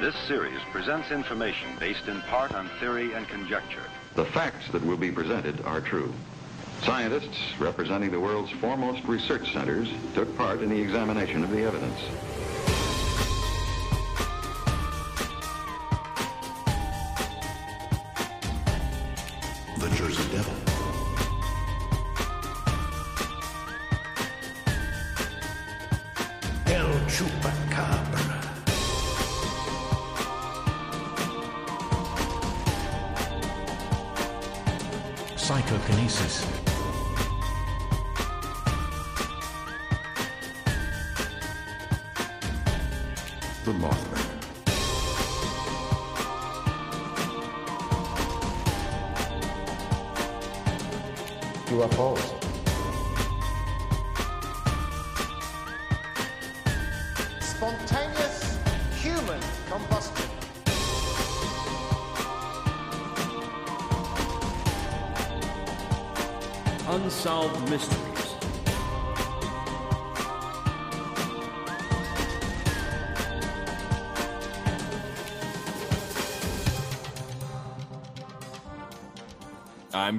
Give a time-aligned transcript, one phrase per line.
[0.00, 3.84] This series presents information based in part on theory and conjecture.
[4.16, 6.14] The facts that will be presented are true.
[6.84, 12.00] Scientists representing the world's foremost research centers took part in the examination of the evidence.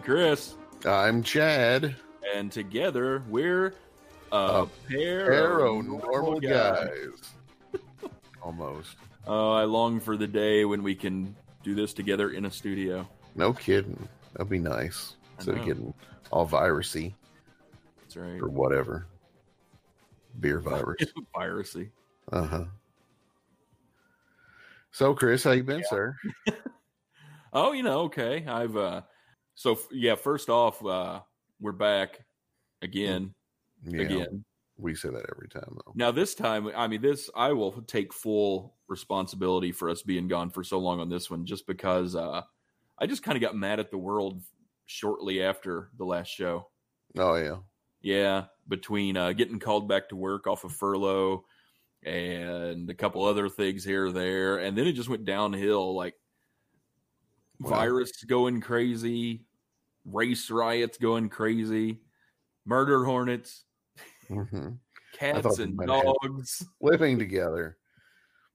[0.02, 1.96] I'm Chris, I'm Chad.
[2.34, 3.76] and together we're
[4.32, 7.34] a, pair of Paranormal guys.
[8.42, 8.96] Almost.
[9.28, 13.08] Oh, I long for the day when we can do this together in a studio.
[13.36, 14.08] No kidding.
[14.34, 15.18] That'd be nice.
[15.38, 15.94] Instead of getting
[16.32, 17.14] all virusy
[18.02, 18.42] That's right.
[18.42, 19.06] or whatever.
[20.40, 21.14] Beer virus.
[21.36, 21.92] Piracy.
[22.32, 22.66] Uh huh.
[24.90, 26.18] So, Chris, how you been, sir?
[27.54, 28.46] Oh, you know, okay.
[28.48, 29.02] I've uh
[29.56, 31.22] so yeah, first off, uh
[31.60, 32.26] we're back
[32.82, 33.34] again.
[33.84, 34.46] Yeah, Again.
[34.78, 35.94] we say that every time, though.
[35.96, 40.50] Now this time, I mean this I will take full responsibility for us being gone
[40.50, 42.42] for so long on this one just because uh
[43.00, 44.42] I just kind of got mad at the world
[44.86, 46.70] shortly after the last show.
[47.18, 47.58] Oh yeah,
[48.02, 51.46] Yeah, between uh, getting called back to work off of furlough
[52.04, 55.96] and a couple other things here or there, and then it just went downhill.
[55.96, 56.16] Like
[57.70, 59.46] Virus going crazy,
[60.06, 62.00] race riots going crazy,
[62.66, 63.64] murder hornets,
[64.28, 64.70] hmm
[65.14, 66.66] cats and might have had- dogs.
[66.82, 67.78] living together.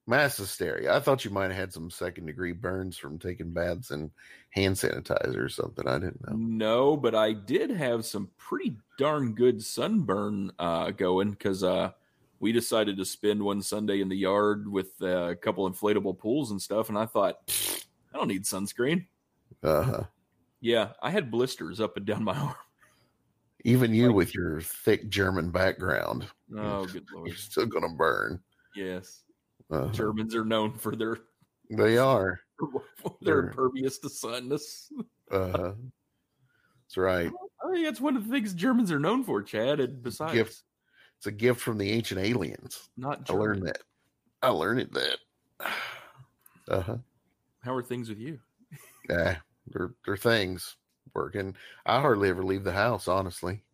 [0.08, 0.94] Mass hysteria.
[0.94, 4.12] I thought you might have had some second degree burns from taking baths and
[4.50, 5.86] hand sanitizer or something.
[5.88, 6.36] I didn't know.
[6.36, 11.90] No, but I did have some pretty darn good sunburn uh, going because uh,
[12.38, 16.52] we decided to spend one Sunday in the yard with uh, a couple inflatable pools
[16.52, 17.40] and stuff, and I thought
[18.16, 19.04] I don't need sunscreen.
[19.62, 20.02] Uh huh.
[20.62, 22.54] Yeah, I had blisters up and down my arm.
[23.64, 26.26] Even you with your thick German background,
[26.56, 27.28] Oh, good lord!
[27.28, 28.40] you're still gonna burn.
[28.74, 29.22] Yes,
[29.70, 29.88] Uh-huh.
[29.92, 31.18] Germans are known for their
[31.68, 32.40] They are.
[33.20, 34.90] They're impervious to sunness.
[35.30, 35.72] Uh-huh.
[36.84, 37.30] That's right.
[37.62, 39.78] I think that's one of the things Germans are known for, Chad.
[39.80, 40.62] And besides, Gift.
[41.18, 42.88] It's a gift from the ancient aliens.
[42.96, 43.82] not I learned that.
[44.42, 45.18] I learned that.
[46.68, 46.96] Uh huh.
[47.66, 48.38] How are things with you?
[49.10, 50.76] Yeah, they're they're things
[51.14, 51.56] working.
[51.84, 53.64] I hardly ever leave the house, honestly.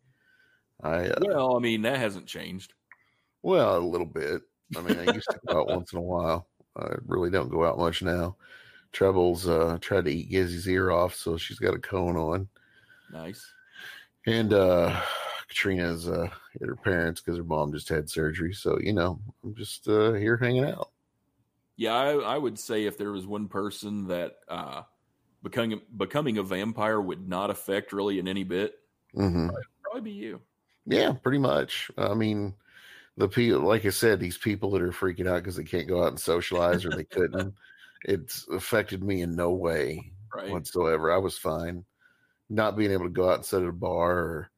[0.82, 2.72] I uh, Well, I mean that hasn't changed.
[3.42, 4.40] well, a little bit.
[4.74, 6.48] I mean, I used to go out once in a while.
[6.74, 8.36] I really don't go out much now.
[8.92, 12.48] Trebles uh, tried to eat Gizzy's ear off, so she's got a cone on.
[13.12, 13.44] Nice.
[14.26, 15.02] And uh,
[15.48, 16.30] Katrina's uh,
[16.62, 18.54] at her parents because her mom just had surgery.
[18.54, 20.91] So you know, I'm just uh, here hanging out.
[21.76, 24.82] Yeah, I, I would say if there was one person that uh,
[25.42, 28.76] becoming becoming a vampire would not affect really in any bit,
[29.14, 30.42] hmm probably be you.
[30.86, 31.90] Yeah, pretty much.
[31.96, 32.54] I mean,
[33.16, 36.02] the people, like I said, these people that are freaking out because they can't go
[36.04, 37.56] out and socialize or they couldn't.
[38.04, 40.50] It's affected me in no way Right.
[40.50, 41.12] whatsoever.
[41.12, 41.86] I was fine.
[42.50, 44.52] Not being able to go out and sit at a bar or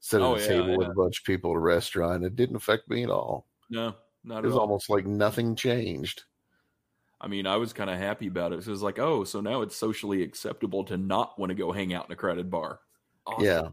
[0.00, 2.36] sit at Oh, a yeah, table with a bunch of people at a restaurant, it
[2.36, 3.48] didn't affect me at all.
[3.70, 4.58] No, not It at was all.
[4.58, 6.24] almost like nothing changed.
[7.20, 8.62] I mean, I was kind of happy about it.
[8.62, 11.72] So it was like, oh, so now it's socially acceptable to not want to go
[11.72, 12.80] hang out in a crowded bar.
[13.26, 13.44] Awesome.
[13.44, 13.68] Yeah.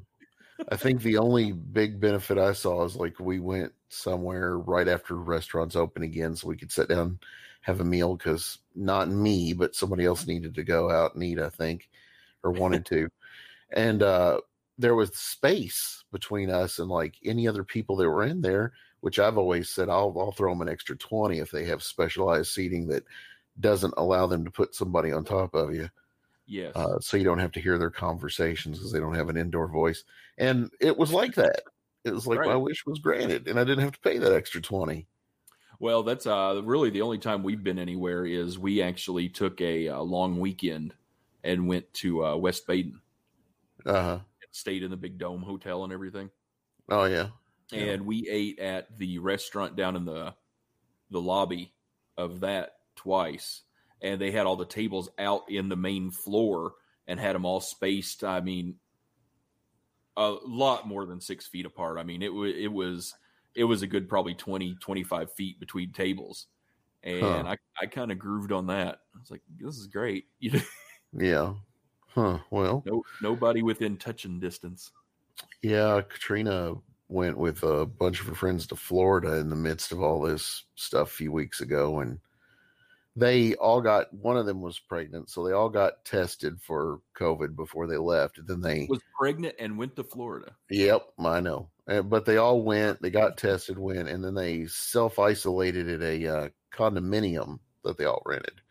[0.72, 5.16] I think the only big benefit I saw is like we went somewhere right after
[5.16, 7.20] restaurants open again so we could sit down,
[7.62, 11.40] have a meal because not me, but somebody else needed to go out and eat,
[11.40, 11.90] I think,
[12.44, 13.10] or wanted to.
[13.72, 14.40] And uh,
[14.78, 19.20] there was space between us and like any other people that were in there, which
[19.20, 22.88] I've always said I'll, I'll throw them an extra 20 if they have specialized seating
[22.88, 23.04] that
[23.60, 25.90] doesn't allow them to put somebody on top of you
[26.48, 26.76] Yes.
[26.76, 29.68] uh, so you don't have to hear their conversations because they don't have an indoor
[29.68, 30.04] voice.
[30.38, 31.64] And it was like that.
[32.04, 32.46] It was like Right.
[32.46, 35.08] my wish was granted, and I didn't have to pay that extra twenty.
[35.80, 39.90] Well, that's uh, really the only time we've been anywhere is we actually took a,
[39.90, 40.96] uh long weekend
[41.44, 43.02] and went to uh, West Baden,
[43.86, 44.20] Uh huh.
[44.52, 46.30] stayed in the Big Dome Hotel and everything,
[46.90, 47.32] Oh yeah.
[47.72, 50.36] and we ate at the restaurant down in the
[51.12, 51.74] the lobby
[52.18, 53.62] of that twice,
[54.02, 56.74] and they had all the tables out in the main floor
[57.08, 58.24] and had them all spaced.
[58.24, 58.76] I mean,
[60.18, 61.98] a lot more than six feet apart.
[62.00, 63.14] I mean, it was it was
[63.54, 66.48] it was a good probably 20, 25 feet between tables.
[67.04, 67.56] And Huh.
[67.80, 69.00] I, I kind of grooved on that.
[69.16, 70.26] I was like, this is great.
[70.40, 70.62] You know,
[71.14, 71.54] Yeah.
[72.08, 72.40] Huh.
[72.50, 74.92] Well, no, nobody within touching distance.
[75.62, 76.02] yeah.
[76.02, 76.76] Katrina
[77.08, 80.64] went with a bunch of her friends to Florida in the midst of all this
[80.76, 82.20] stuff a few weeks ago, and
[83.16, 84.14] they all got.
[84.14, 88.38] One of them was pregnant, so they all got tested for COVID before they left.
[88.38, 90.58] And then they Was pregnant and went to Florida.
[90.70, 91.70] Yep, I know.
[91.88, 96.02] Uh, But they all went, they got tested, went, and then they self isolated at
[96.02, 98.62] a uh, condominium that they all rented.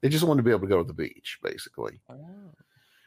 [0.00, 2.00] They just wanted to be able to go to the beach, basically.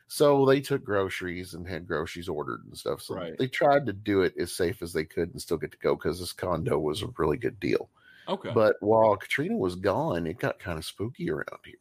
[0.09, 3.01] So they took groceries and had groceries ordered and stuff.
[3.01, 3.37] So Right.
[3.37, 5.95] they tried to do it as safe as they could and still get to go
[5.95, 7.89] because this condo was a really good deal.
[8.27, 8.51] Okay.
[8.53, 11.75] But while Katrina was gone, it got kind of spooky around here.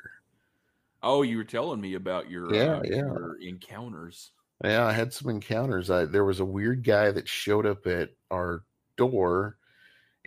[1.03, 2.97] oh, you were telling me about your Yeah, uh, yeah.
[2.97, 4.33] your encounters.
[4.65, 5.91] Yeah, I had some encounters.
[5.91, 8.65] I there was a weird guy that showed up at our
[8.97, 9.59] door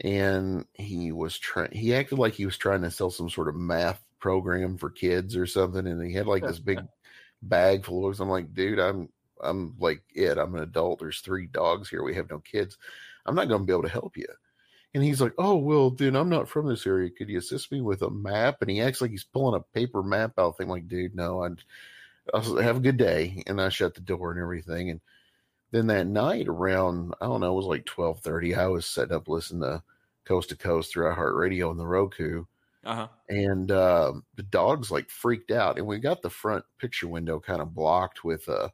[0.04, 3.56] and he was trying he acted like he was trying to sell some sort of
[3.56, 6.80] math program for kids or something and he had like this big
[7.42, 8.20] bag full of books.
[8.20, 9.10] I'm like, dude, I'm
[9.42, 10.38] I'm like it.
[10.38, 11.00] I'm an adult.
[11.00, 12.04] There's three dogs here.
[12.04, 12.78] We have no kids.
[13.26, 14.28] I'm not gonna be able to help you.
[14.94, 17.10] And he's like, Oh, well, dude, I'm not from this area.
[17.12, 18.58] Could you assist me with a map?
[18.62, 20.68] And he acts like he's pulling a paper map out thing.
[20.68, 21.64] Like, dude, no, I'd
[22.34, 23.44] I was, have a good day.
[23.48, 24.90] And I shut the door and everything.
[24.92, 25.02] And
[25.72, 28.56] then that night around, I don't know, it was like twelve thirty.
[28.56, 29.84] I was setting up listening to
[30.26, 32.46] Coast to Coast through iHeartRadio on the Roku,
[32.84, 33.08] Uh huh.
[33.30, 35.78] and um the dogs like freaked out.
[35.78, 38.72] And we got the front picture window kind of blocked with a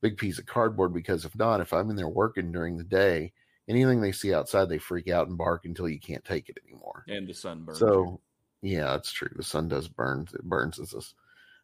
[0.00, 3.32] big piece of cardboard because if not, if I'm in there working during the day,
[3.68, 7.04] anything they see outside, they freak out and bark until you can't take it anymore.
[7.08, 7.78] And the sun burns.
[7.78, 8.20] So
[8.62, 9.30] yeah, it's true.
[9.34, 10.26] The sun does burn.
[10.34, 11.14] It burns us.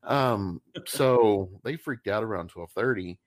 [0.02, 3.18] Um, so they freaked out around twelve thirty,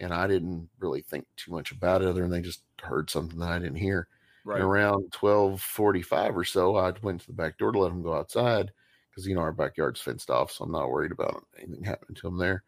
[0.00, 3.38] and I didn't really think too much about it, other than they just heard something
[3.38, 4.08] that I didn't hear.
[4.44, 4.60] right.
[4.60, 7.88] And around twelve forty five or so, I went to the back door to let
[7.88, 8.72] them go outside
[9.10, 12.22] because you know our backyard's fenced off, so I'm not worried about anything happening to
[12.22, 12.62] them there.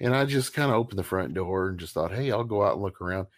[0.00, 2.62] And I just kind of opened the front door and just thought, hey, I'll go
[2.62, 3.28] out and look around.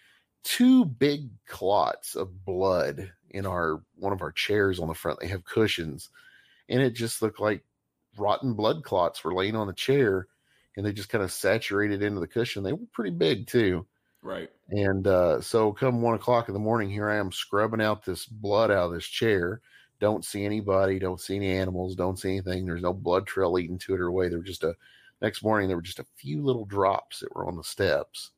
[0.44, 5.20] Two big clots of blood in our one of our chairs on the front.
[5.20, 6.10] They have cushions,
[6.68, 7.64] and it just looked like
[8.16, 10.26] rotten blood clots were laying on the chair,
[10.76, 12.62] and they just kind of saturated into the cushion.
[12.62, 13.86] They were pretty big too.
[14.22, 14.50] right.
[14.70, 18.26] And uh, so, come one o'clock in the morning, here I am scrubbing out this
[18.26, 19.60] blood out of this chair.
[20.00, 22.64] Don't see anybody, don't see any animals, don't see anything.
[22.66, 24.28] There's no blood trail leading to it or away.
[24.28, 24.74] There were just a
[25.20, 25.68] next morning.
[25.68, 28.30] There were just a few little drops that were on the steps,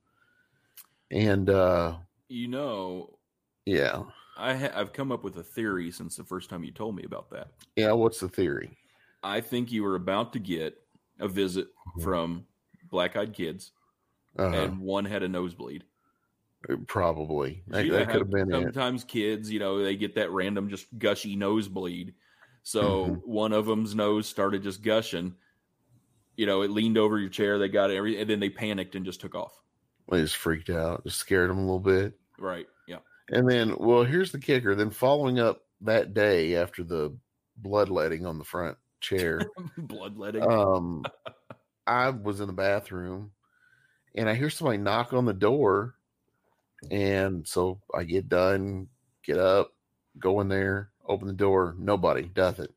[1.11, 1.97] and uh,
[2.29, 3.19] You know,
[3.67, 4.03] yeah,
[4.37, 7.05] I ha- I've come up with a theory since the first time you told me
[7.05, 7.49] about that.
[7.77, 7.93] yeah.
[7.93, 8.77] What's the theory?
[9.23, 10.83] I think you were about to get
[11.19, 11.69] a visit
[12.03, 12.47] from
[12.89, 13.73] Black Eyed Kids,
[14.39, 15.85] Uh, and one had a nosebleed.
[16.89, 18.63] probably that, that could have been it.
[18.63, 22.15] Sometimes kids, you know, they get that random just gushy nosebleed.
[22.63, 23.21] So Mhm.
[23.25, 25.35] one of them's nose started just gushing.
[26.37, 27.59] You know, it leaned over your chair.
[27.59, 29.53] They got every, and then they panicked and just took off.
[30.11, 32.15] They just freaked out, just scared them a little bit.
[32.39, 32.67] Right?
[32.87, 32.99] Yeah.
[33.31, 34.75] And then, well, here's the kicker.
[34.75, 37.15] Then following up that day after the
[37.57, 39.41] bloodletting on the front chair,
[39.79, 40.43] Bloodletting.
[40.43, 41.05] um,
[41.87, 43.33] I was in the bathroom
[44.15, 45.95] and I hear somebody knock on the door.
[46.91, 48.89] And so I get done,
[49.23, 49.75] get up,
[50.19, 51.75] go in there, open the door.
[51.79, 52.69] Nobody, nothing.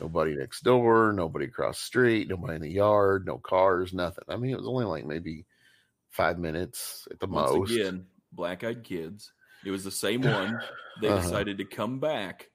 [0.00, 4.24] Nobody next door, nobody across the street, nobody in the yard, no cars, nothing.
[4.28, 5.46] I mean, it was only like maybe
[6.16, 7.70] five minutes at the Once most.
[7.70, 9.32] again, Black Eyed Kids.
[9.64, 10.58] It was the same one.
[11.02, 11.20] They Uh-huh.
[11.20, 12.50] decided to come back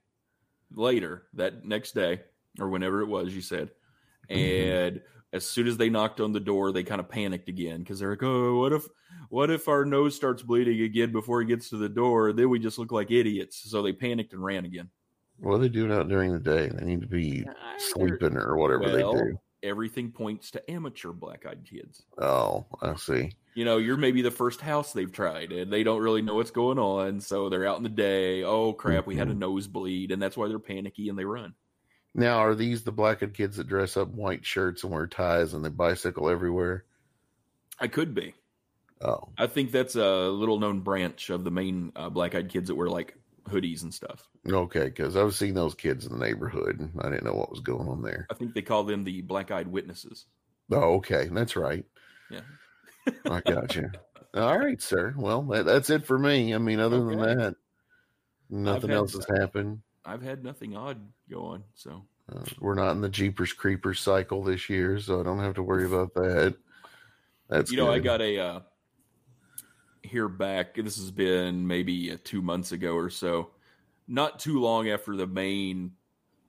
[0.74, 2.20] later that next day
[2.58, 3.34] or whenever it was.
[3.34, 3.70] You said,
[4.30, 4.38] Mm-hmm.
[4.94, 5.00] and
[5.32, 8.10] as soon as they knocked on the door, they kind of panicked again because they're
[8.10, 8.86] like, "Oh, what if,
[9.30, 12.32] what if our nose starts bleeding again before he gets to the door?
[12.32, 14.90] Then we just look like idiots." So they panicked and ran again.
[15.38, 16.68] What are they doing out during the day?
[16.68, 17.44] They need to be
[17.78, 19.38] sleeping or whatever Well, they do.
[19.62, 22.02] Everything points to amateur Black Eyed Kids.
[22.18, 23.32] Oh, I see.
[23.54, 26.50] you know, you're maybe the first house they've tried and they don't really know what's
[26.50, 27.20] going on.
[27.20, 28.42] So they're out in the day.
[28.44, 29.36] Oh, crap, we had Mm-hmm.
[29.42, 30.10] a nosebleed.
[30.12, 31.54] And that's why they're panicky and they run.
[32.14, 35.54] Now, are these the black-eyed kids that dress up in white shirts and wear ties
[35.54, 36.84] and they bicycle everywhere?
[37.78, 38.34] I could be.
[39.00, 42.68] Oh, I think that's a little known branch of the main uh, black eyed kids
[42.68, 43.16] that wear like
[43.48, 44.28] hoodies and stuff.
[44.48, 47.50] Okay, because I was seeing those kids in the neighborhood, and I didn't know what
[47.50, 48.26] was going on there.
[48.30, 50.26] I think they call them the black eyed witnesses.
[50.70, 51.84] Oh, okay, that's right.
[52.30, 52.40] Yeah.
[53.30, 53.90] I got you.
[54.34, 55.12] All right, sir.
[55.16, 56.54] Well, that, that's it for me.
[56.54, 57.56] I mean, other than that,
[58.48, 59.82] nothing had else has happened.
[60.04, 64.42] I've had nothing odd go on, so Uh, we're not in the Jeepers Creepers cycle
[64.42, 66.54] this year, so I don't have to worry about that.
[67.48, 68.60] That's you know, I got a uh,
[70.02, 70.74] here back.
[70.74, 73.50] This has been maybe uh, two months ago or so.
[74.08, 75.92] Not too long after the main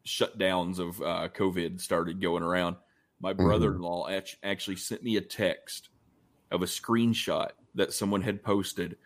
[0.06, 2.76] shutdowns of uh, COVID started going around,
[3.22, 3.44] my Mm-hmm.
[3.46, 5.90] brother-in-law act- actually sent me a text
[6.52, 8.98] of a screenshot that someone had posted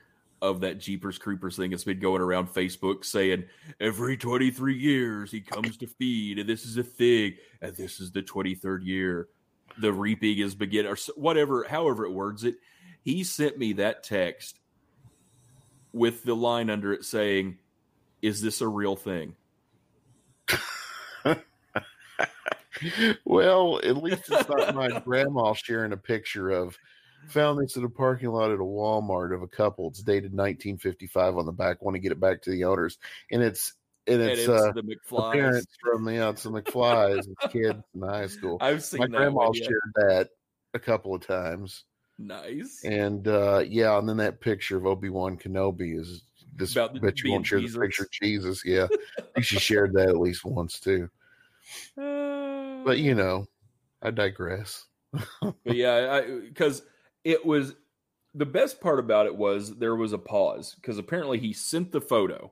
[0.41, 3.45] of that Jeepers Creepers thing that's been going around Facebook saying
[3.79, 8.11] every 23 years he comes to feed and this is a thing and this is
[8.11, 9.29] the 23rd year
[9.79, 12.55] the reaping is begin or whatever however it words it
[13.07, 14.59] he sent me that text
[15.93, 17.57] with the line under it saying
[18.21, 19.33] is this a real thing
[23.25, 26.77] well, at least it's not my grandma sharing a picture of
[27.29, 29.87] found this in a parking lot at a Walmart of a couple.
[29.87, 31.81] It's dated 1955 on the back.
[31.81, 32.97] Want to get it back to the owners,
[33.31, 33.73] and it's
[34.05, 37.53] and and it's, it's uh, the the parents from the yeah, it's the McFlys, it's
[37.53, 38.57] kids in high school.
[38.61, 39.63] I've seen My grandma one, yeah.
[39.63, 40.29] shared that
[40.73, 41.83] a couple of times,
[42.19, 46.24] nice and uh yeah, and then that picture of Obi Wan Kenobi is
[46.55, 47.75] this About the- bitch being won't share Jesus.
[47.75, 48.65] the picture of Jesus.
[48.65, 48.88] Yeah,
[49.19, 51.09] I think she shared that at least once too.
[51.95, 53.45] But you know,
[54.01, 54.86] I digress.
[55.41, 56.83] but yeah, because
[57.24, 57.75] it was
[58.33, 62.01] the best part about it was there was a pause because apparently he sent the
[62.01, 62.51] photo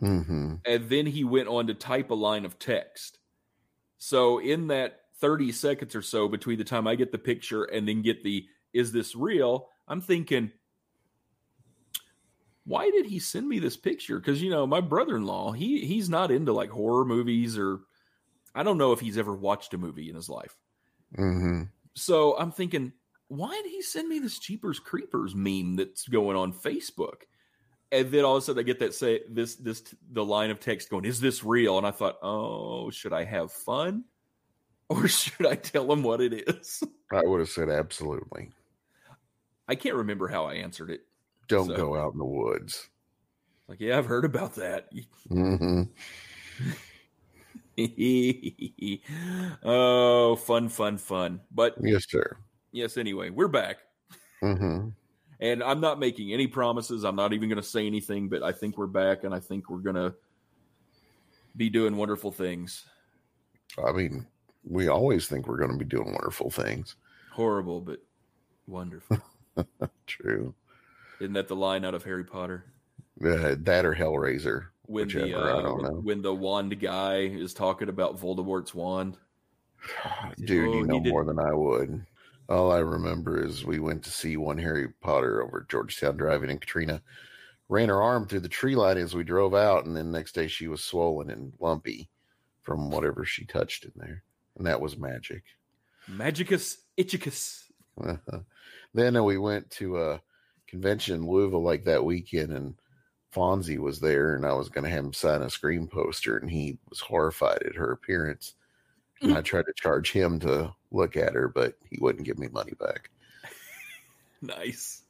[0.00, 3.18] hmm and then he went on to type a line of text.
[3.98, 7.86] So in that 30 seconds or so between the time I get the picture and
[7.86, 10.52] then get the is this real, I'm thinking
[12.64, 14.20] why did he send me this picture?
[14.20, 17.80] Cuz you know, my brother-in-law, he he's not into like horror movies or
[18.54, 20.56] I don't know if he's ever watched a movie in his life.
[21.16, 21.62] hmm
[21.94, 22.92] So I'm thinking,
[23.28, 27.22] why did he send me this Jeepers Creepers meme that's going on Facebook?
[27.90, 30.60] And then all of a sudden I get that say this this the line of
[30.60, 31.78] text going, is this real?
[31.78, 34.04] And I thought, oh, should I have fun?
[34.88, 36.82] Or should I tell him what it is?
[37.10, 38.50] I would have said absolutely.
[39.72, 41.00] I can't remember how I answered it.
[41.48, 42.90] Don't So- go out in the woods.
[43.68, 44.90] Like, yeah, I've heard about that.
[45.30, 45.82] Mm-hmm.
[49.64, 51.40] oh, fun, fun, fun.
[51.50, 52.36] But Yes, sir.
[52.70, 53.78] yes, anyway, we're back.
[54.40, 54.88] hmm
[55.40, 57.02] And I'm not making any promises.
[57.04, 59.70] I'm not even going to say anything, but I think we're back and I think
[59.70, 60.14] we're going to
[61.56, 62.84] be doing wonderful things.
[63.82, 64.26] I mean,
[64.64, 66.96] we always think we're going to be doing wonderful things.
[67.32, 68.00] Horrible, but
[68.66, 69.16] wonderful.
[70.06, 70.54] True.
[71.20, 72.64] Isn't that the line out of Harry Potter?
[73.24, 74.66] Uh, that or Hellraiser.
[74.86, 76.00] When the Whichever, I uh, don't when, know.
[76.00, 79.16] when the wand guy is talking about Voldemort's wand.
[80.38, 82.04] Dude, Oh, you know did- more than I would.
[82.48, 86.60] All I remember is we went to see one Harry Potter over Georgetown Drive-In, and
[86.60, 87.00] Katrina
[87.68, 90.48] ran her arm through the tree line as we drove out, and then next day
[90.48, 92.10] she was swollen and lumpy
[92.62, 94.22] from whatever she touched in there,
[94.58, 95.44] and that was magic.
[96.10, 97.62] Magicus Ichicus.
[98.94, 100.22] then uh, we went to a
[100.66, 102.74] convention in Louisville like that weekend, and
[103.34, 106.50] Fonzie was there, and I was going to have him sign a screen poster, and
[106.50, 108.54] he was horrified at her appearance.
[109.22, 112.48] And I tried to charge him to look at her, but he wouldn't give me
[112.48, 113.10] money back.
[114.44, 115.02] Nice.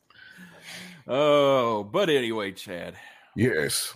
[1.08, 2.96] Oh, but anyway, Chad,
[3.34, 3.94] Yes,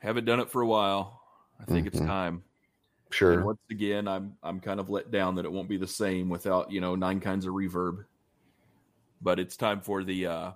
[0.00, 1.22] haven't done it for a while.
[1.60, 2.06] I think it's Mhm.
[2.06, 2.34] time.
[2.34, 3.44] And sure.
[3.44, 6.72] once again, I'm I'm kind of let down that it won't be the same without
[6.72, 8.04] you know nine kinds of reverb.
[9.24, 10.50] But it's time for the uh,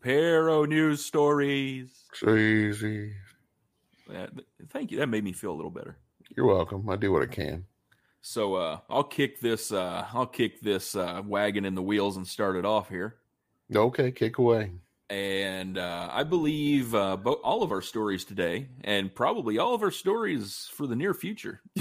[0.00, 1.90] Pero news stories.
[4.10, 4.26] Uh,
[4.70, 4.96] thank you.
[4.98, 5.98] That made me feel a little better.
[6.34, 6.88] You're welcome.
[6.88, 7.66] I do what I can.
[8.22, 9.70] So uh, I'll kick this.
[9.70, 13.16] Uh, I'll kick this uh, wagon in the wheels and start it off here.
[13.76, 14.72] Okay, kick away.
[15.10, 19.82] And uh, I believe uh, bo- all of our stories today, and probably all of
[19.82, 21.60] our stories for the near future,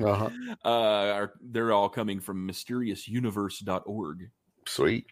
[0.00, 0.30] Uh-huh.
[0.64, 4.30] uh, are they're all coming from mysteriousuniverse.org.
[4.66, 5.06] Sweet.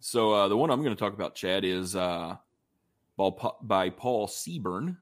[0.00, 2.36] So uh, the one I'm going to talk about, Chad, is uh,
[3.16, 3.30] by
[3.62, 4.96] by Paul Seaburn,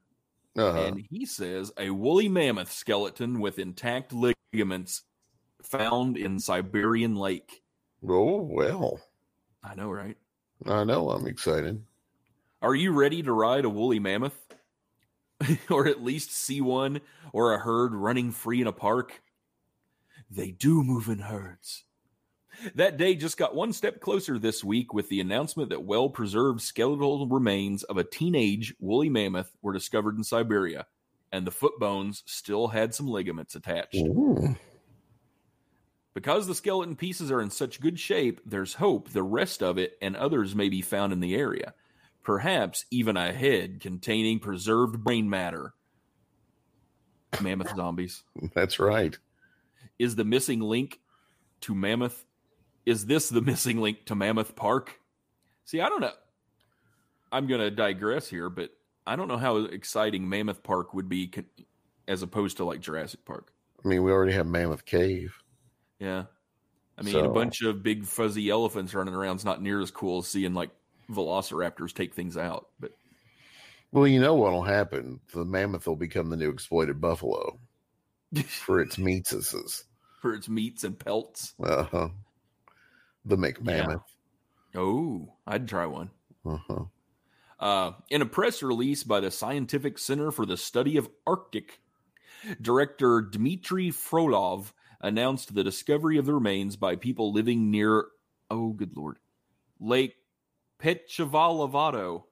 [0.57, 0.79] Uh-huh.
[0.85, 5.03] and he says a woolly mammoth skeleton with intact ligaments
[5.61, 7.61] found in Siberian lake.
[8.07, 8.99] oh, well.
[9.63, 10.17] I know, right?
[10.65, 11.09] I know.
[11.11, 11.83] I'm excited.
[12.61, 14.39] Are you ready to ride a woolly mammoth?
[15.69, 17.01] or at least see one
[17.31, 19.21] or a herd running free in a park?
[20.31, 21.83] They do move in herds.
[22.75, 26.61] That day just got one step closer this week with the announcement that well preserved
[26.61, 30.87] skeletal remains of a teenage woolly mammoth were discovered in Siberia,
[31.31, 33.95] and the foot bones still had some ligaments attached.
[33.95, 34.55] Ooh.
[36.13, 39.97] Because the skeleton pieces are in such good shape, there's hope the rest of it
[40.01, 41.75] and others may be found in the area.
[42.23, 45.75] Perhaps even a head containing preserved brain matter.
[47.39, 48.23] Mammoth zombies.
[48.55, 49.15] That's right.
[49.99, 50.99] Is the missing link
[51.61, 52.25] to Mammoth?
[52.87, 54.97] Is this the missing link to Mammoth Park?
[55.65, 56.13] See, I don't know.
[57.33, 58.69] I'm going to digress here, but
[59.05, 61.45] I don't know how exciting Mammoth Park would be con-
[62.07, 63.51] as opposed to like Jurassic Park.
[63.83, 65.35] I mean, we already have Mammoth Cave.
[65.99, 66.23] Yeah.
[66.97, 70.19] I mean, a bunch of big fuzzy elephants running around is not near as cool
[70.19, 70.69] as seeing like
[71.11, 72.69] velociraptors take things out.
[72.79, 72.93] But
[73.91, 75.19] Well, you know what'll happen?
[75.33, 77.59] The mammoth will become the new exploited buffalo
[78.45, 79.83] for its meatses.
[80.21, 81.53] for its meats and pelts.
[81.61, 82.07] Uh-huh.
[83.27, 84.03] The McMammoth.
[84.73, 86.11] Oh, I'd try one.
[86.45, 86.85] Uh-huh.
[87.59, 91.81] Uh, in a press release by the Scientific Center for the Study of Arctic,
[92.61, 98.05] director Dmitry Frolov announced the discovery of the remains by people living near,
[98.49, 99.17] oh, good lord,
[99.79, 100.15] Lake
[100.79, 102.23] Pechevalavato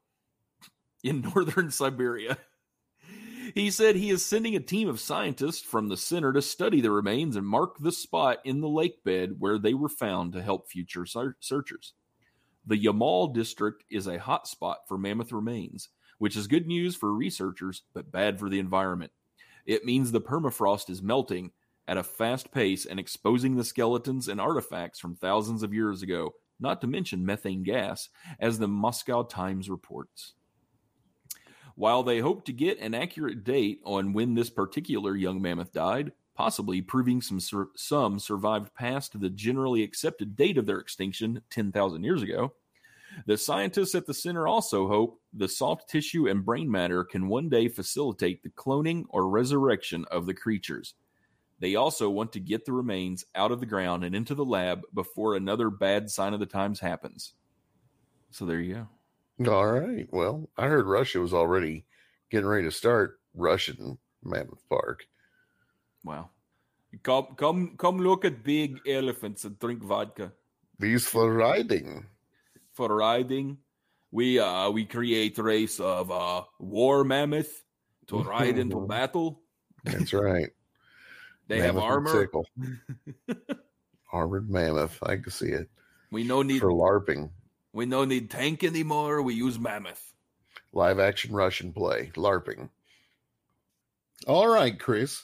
[1.03, 2.37] in northern Siberia.
[3.55, 6.91] He said he is sending a team of scientists from the center to study the
[6.91, 10.67] remains and mark the spot in the lake bed where they were found to help
[10.67, 11.93] future searchers.
[12.67, 17.13] The Yamal district is a hot spot for mammoth remains, which is good news for
[17.13, 19.13] researchers but bad for the environment.
[19.65, 21.51] It means the permafrost is melting
[21.87, 26.33] at a fast pace and exposing the skeletons and artifacts from thousands of years ago,
[26.59, 30.33] not to mention methane gas, as the Moscow Times reports.
[31.75, 36.13] While they hope to get an accurate date on when this particular young mammoth died,
[36.35, 42.03] possibly proving some sur- some survived past the generally accepted date of their extinction 10,000
[42.03, 42.53] years ago,
[43.25, 47.49] the scientists at the center also hope the soft tissue and brain matter can one
[47.49, 50.95] day facilitate the cloning or resurrection of the creatures.
[51.59, 54.81] They also want to get the remains out of the ground and into the lab
[54.93, 57.33] before another bad sign of the times happens.
[58.31, 58.87] So there you go.
[59.39, 60.07] All right.
[60.11, 61.85] Well, I heard Russia was already
[62.31, 65.07] getting ready to start Russian Mammoth Park.
[66.03, 66.29] Wow.
[67.03, 70.31] Come come come look at big elephants and drink vodka.
[70.79, 72.05] These for riding.
[72.71, 73.57] For riding,
[74.11, 77.63] we uh we create race of uh war mammoth
[78.07, 79.41] to ride into battle.
[79.83, 80.51] That's right.
[81.47, 82.45] They have Mammoth and
[83.27, 83.37] armor.
[84.13, 84.97] Armored mammoth.
[85.03, 85.69] I can see it.
[86.09, 87.29] We no need For LARPing.
[87.75, 89.21] We no need tank anymore.
[89.21, 90.13] We use mammoth.
[90.73, 92.11] Live action Russian play.
[92.15, 92.69] LARPing.
[94.27, 95.23] All right, Chris.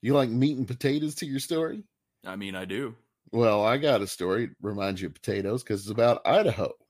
[0.00, 1.82] You like meat and potatoes to your story?
[2.24, 2.94] I mean, I do.
[3.32, 4.44] Well, I got a story.
[4.44, 6.72] It reminds you of potatoes because it's about Idaho.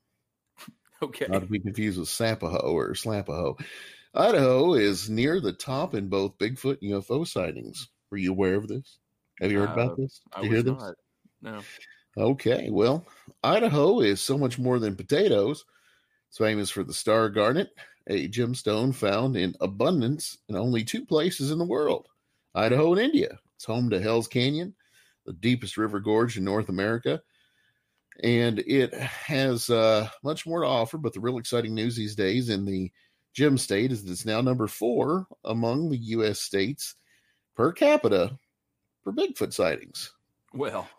[1.03, 1.25] Okay.
[1.27, 3.59] Not to be confused with Sampaho or Slampaho.
[4.13, 7.89] Idaho is near the top in both Bigfoot and UFO sightings.
[8.11, 8.99] Were you aware of this?
[9.39, 10.21] Have you heard Uh, about this?
[10.31, 10.83] I Did you was hear this?
[10.83, 10.95] not.
[11.41, 11.61] No.
[12.17, 13.05] Okay, well,
[13.43, 15.63] Idaho is so much more than potatoes.
[16.27, 17.69] It's famous for the star garnet,
[18.07, 22.07] a gemstone found in abundance in only two places in the world
[22.53, 23.39] Idaho and India.
[23.55, 24.75] It's home to Hell's Canyon,
[25.25, 27.21] the deepest river gorge in North America.
[28.23, 32.49] And it has uh, much more to offer, but the real exciting news these days
[32.49, 32.91] in the
[33.33, 36.39] gem state is that it's now number four among the U.S.
[36.39, 36.95] states
[37.55, 38.37] per capita
[39.03, 40.11] for Bigfoot sightings.
[40.53, 40.89] Well,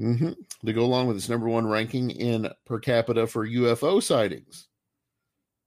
[0.00, 0.30] hmm
[0.64, 4.66] To go along with its number one ranking in per capita for UFO sightings.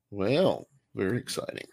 [0.10, 1.68] Well, very exciting.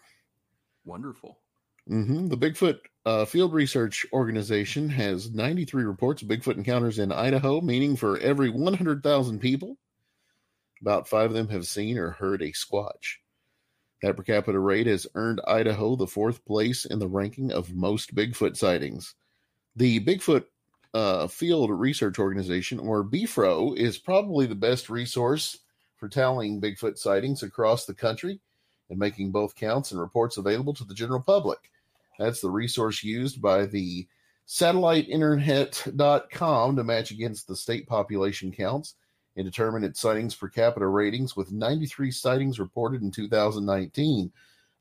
[0.85, 1.39] wonderful.
[1.87, 7.61] hmm The Bigfoot uh, Field Research Organization has 93 reports of Bigfoot encounters in Idaho,
[7.61, 9.77] meaning for every 100,000 people,
[10.81, 13.17] about five of them have seen or heard a squatch.
[14.03, 18.13] That per capita rate has earned Idaho the fourth place in the ranking of most
[18.15, 19.15] Bigfoot sightings.
[19.75, 20.45] The Bigfoot
[20.93, 25.57] uh, Field Research Organization, or BFRO, is probably the best resource
[25.97, 28.41] for tallying Bigfoot sightings across the country
[28.89, 31.71] and making both counts and reports available to the general public.
[32.19, 34.05] That's the resource used by the
[34.47, 38.95] satelliteinternet.com to match against the state population counts
[39.37, 44.29] and determine its sightings per capita ratings with 93 sightings reported in 2019.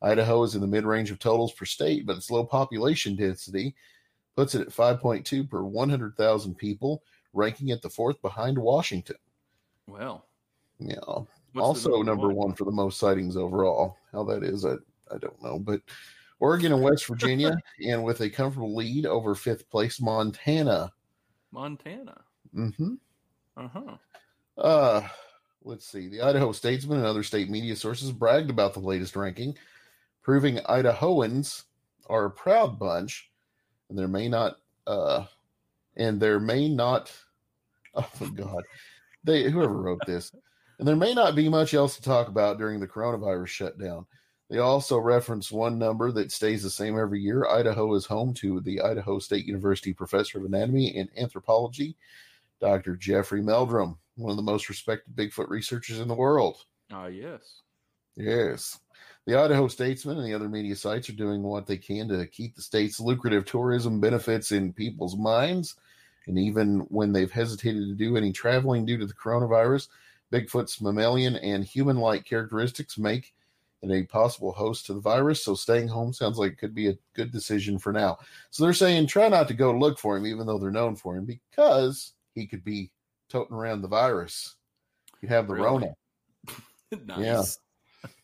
[0.02, 3.74] Idaho is in the mid range of totals per state, but its low population density
[4.36, 9.16] puts it at 5.2 per 100,000 people, ranking it the fourth behind Washington.
[9.86, 10.26] Well,
[10.78, 10.98] Yeah.
[11.56, 13.96] also number one for the most sightings overall.
[14.12, 14.74] How that is, I,
[15.12, 15.58] I don't know.
[15.58, 15.82] But
[16.38, 20.92] Oregon and West Virginia, and with a comfortable lead over fifth place, Montana.
[21.50, 22.22] Montana.
[22.54, 22.94] Mm hmm
[23.56, 23.96] Uh huh.
[24.56, 25.08] Uh,
[25.62, 26.08] let's see.
[26.08, 29.56] The Idaho Statesman and other state media sources bragged about the latest ranking,
[30.22, 31.64] proving Idahoans
[32.08, 33.29] are a proud bunch,
[33.90, 35.24] and there may not, uh,
[35.96, 37.12] and there may not,
[37.94, 38.62] oh my God,
[39.22, 40.32] they whoever wrote this,
[40.78, 44.06] and there may not be much else to talk about during the coronavirus shutdown.
[44.48, 47.46] They also reference one number that stays the same every year.
[47.46, 51.96] Idaho is home to the Idaho State University professor of anatomy and anthropology,
[52.60, 52.96] Dr.
[52.96, 56.64] Jeffrey Meldrum, one of the most respected Bigfoot researchers in the world.
[56.90, 57.60] Ah, yes.
[58.16, 58.80] Yes.
[59.30, 62.56] The Idaho Statesman and the other media sites are doing what they can to keep
[62.56, 65.76] the state's lucrative tourism benefits in people's minds.
[66.26, 69.86] And even when they've hesitated to do any traveling due to the coronavirus,
[70.32, 73.32] Bigfoot's mammalian and human like characteristics make
[73.82, 75.44] it a possible host to the virus.
[75.44, 78.18] So staying home sounds like it could be a good decision for now.
[78.50, 81.14] So they're saying try not to go look for him, even though they're known for
[81.14, 82.90] him, because he could be
[83.28, 84.56] toting around the virus.
[85.22, 85.66] You have the Really?
[85.66, 85.94] Rona.
[87.06, 87.60] nice.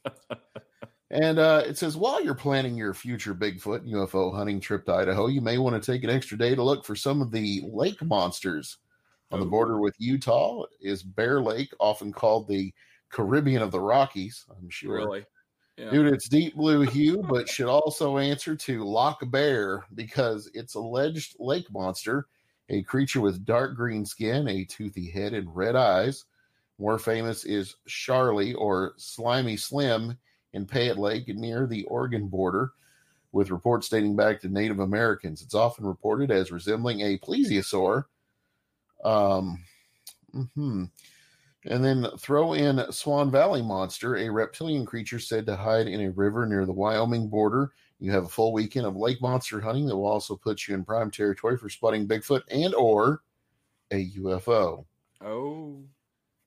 [1.10, 5.28] And uh, it says while you're planning your future Bigfoot UFO hunting trip to Idaho,
[5.28, 8.02] you may want to take an extra day to look for some of the lake
[8.02, 8.78] monsters.
[9.32, 9.50] On the Oh.
[9.50, 12.72] border with Utah is Bear Lake, often called the
[13.10, 14.44] Caribbean of the Rockies.
[14.56, 14.94] I'm sure.
[14.96, 15.26] Really?
[15.76, 15.90] Yeah.
[15.90, 20.74] Due to its deep blue hue, but should also answer to Loch Bear because it's
[20.74, 22.28] alleged lake monster,
[22.68, 26.24] a creature with dark green skin, a toothy head, and red eyes.
[26.78, 30.16] More famous is Charlie or Slimy Slim
[30.56, 32.72] in Payette Lake near the Oregon border,
[33.32, 35.42] with reports dating back to Native Americans.
[35.42, 38.04] It's often reported as resembling a plesiosaur.
[39.04, 39.62] Um,
[40.34, 40.90] mhm.
[41.66, 46.10] And then throw in Swan Valley Monster, a reptilian creature said to hide in a
[46.10, 47.72] river near the Wyoming border.
[47.98, 50.84] You have a full weekend of lake monster hunting that will also put you in
[50.84, 53.22] prime territory for spotting Bigfoot and or
[53.90, 54.86] a UFO.
[55.20, 55.82] Oh,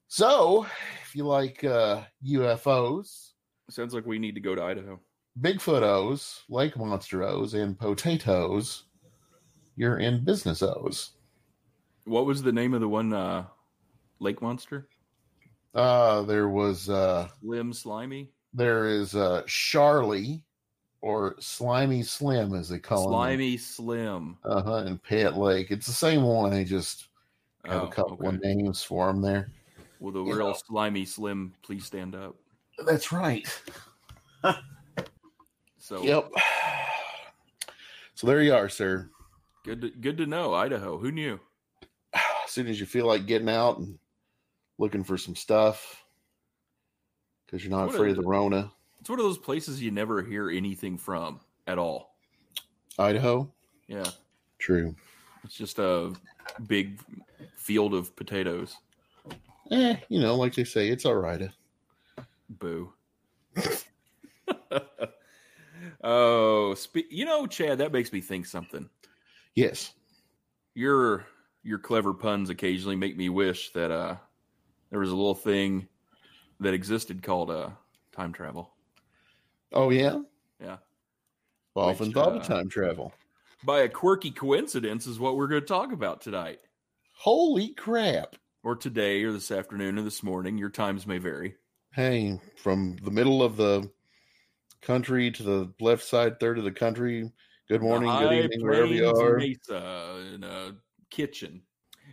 [0.08, 0.66] So,
[1.04, 3.29] if you like uh, UFOs,
[3.74, 5.00] sounds like we need to go to Idaho.
[5.40, 8.84] Bigfoot O's, lake monster O's, and potatoes,
[9.76, 11.12] you're in business O's.
[12.06, 13.46] What was the name of the one uh,
[14.20, 14.88] lake monster?
[15.76, 18.32] Uh, there was uh, Slim Slimy?
[18.54, 20.42] there is uh, Charlie
[21.02, 23.12] or Slimy Slim, as they call him.
[23.12, 24.38] Slimy Slim.
[24.44, 24.84] Uh huh.
[24.88, 26.50] In Payette Lake, it's the same one.
[26.52, 27.08] They just
[27.66, 28.28] have Oh, a couple okay.
[28.36, 29.52] of names for them there.
[30.00, 30.58] Will the You real know.
[30.68, 32.36] Slimy Slim please stand up?
[32.86, 33.48] That's right.
[35.78, 36.32] So Yep.
[38.16, 39.10] So there you are, sir.
[39.64, 40.54] good to, good to know.
[40.54, 40.98] Idaho.
[40.98, 41.40] Who knew?
[42.14, 43.98] As soon as you feel like getting out and
[44.78, 46.04] looking for some stuff,
[47.46, 49.90] because you're not What afraid a- of the Rona, It's one of those places you
[49.92, 52.16] never hear anything from at all.
[52.98, 53.50] Idaho.
[53.88, 54.10] Yeah.
[54.60, 54.94] True.
[55.46, 56.14] It's just a
[56.68, 57.00] big
[57.56, 58.76] field of potatoes.
[59.72, 61.50] Eh, you know, like they say, it's all right.
[62.50, 62.94] Boo.
[66.04, 68.90] oh, spe- you know, Chad, that makes me think something.
[69.56, 69.94] Yes.
[70.74, 71.26] Your
[71.64, 74.16] your clever puns occasionally make me wish that uh
[74.90, 75.88] there was a little thing
[76.60, 77.70] that existed called uh
[78.12, 78.72] time travel.
[79.72, 80.20] Oh yeah.
[80.62, 80.78] Yeah.
[81.76, 83.14] Well, Often thought uh, of time travel.
[83.64, 86.60] By a quirky coincidence is what we're going to talk about tonight.
[87.14, 88.36] Holy crap!
[88.64, 90.58] Or today or this afternoon or this morning.
[90.58, 91.56] Your times may vary.
[91.94, 93.90] Hey, from the middle of the
[94.82, 97.32] country to the left side third of the country.
[97.68, 99.38] Good morning, good evening, wherever you are.
[99.38, 100.76] Mesa in a
[101.10, 101.62] kitchen.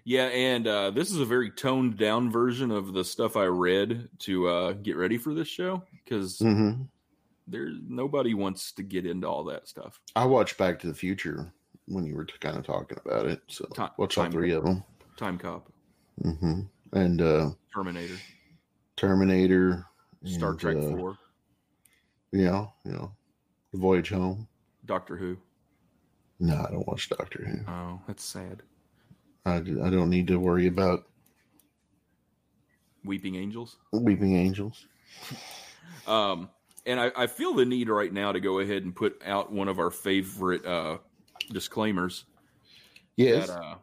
[0.04, 4.08] Yeah, and uh, this is a very toned down version of the stuff I read
[4.20, 6.82] to uh, get ready for this show because hmm
[7.48, 10.00] there nobody wants to get into all that stuff.
[10.16, 11.52] I watched Back to the Future
[11.86, 13.40] when you were kind of talking about it.
[13.48, 14.82] So Ti- watch all time- three of them.
[15.16, 15.70] Time Cop,
[16.22, 16.62] hmm
[16.92, 18.18] And uh, Terminator,
[18.96, 19.86] Terminator,
[20.24, 21.18] Star and, Trek uh, Four,
[22.32, 23.12] Yeah, you know,
[23.72, 24.48] The Voyage Home.
[24.84, 25.36] Doctor Who.
[26.40, 27.70] No, I don't watch Doctor Who.
[27.70, 28.62] Oh, that's sad.
[29.44, 31.04] I, I don't need to worry about
[33.04, 33.76] Weeping Angels.
[33.92, 34.86] Weeping Angels.
[36.06, 36.50] Um,
[36.84, 39.66] and I, I feel the need right now to go ahead and put out one
[39.68, 40.98] of our favorite uh,
[41.52, 42.24] disclaimers.
[43.16, 43.48] Yes.
[43.48, 43.74] that, uh,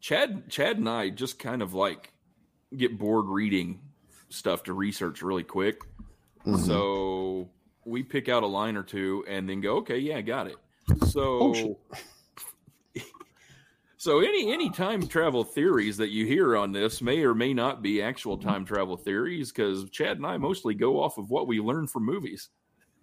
[0.00, 2.12] Chad, Chad, and I just kind of like
[2.76, 3.80] get bored reading
[4.28, 5.80] stuff to research really quick.
[6.44, 6.58] Mhm.
[6.58, 7.48] So
[7.84, 10.56] we pick out a line or two and then go, okay, yeah, got it.
[11.06, 11.78] So, Oh,
[13.96, 17.82] so any any time travel theories that you hear on this may or may not
[17.82, 21.60] be actual time travel theories because Chad and I mostly go off of what we
[21.60, 22.48] learn from movies.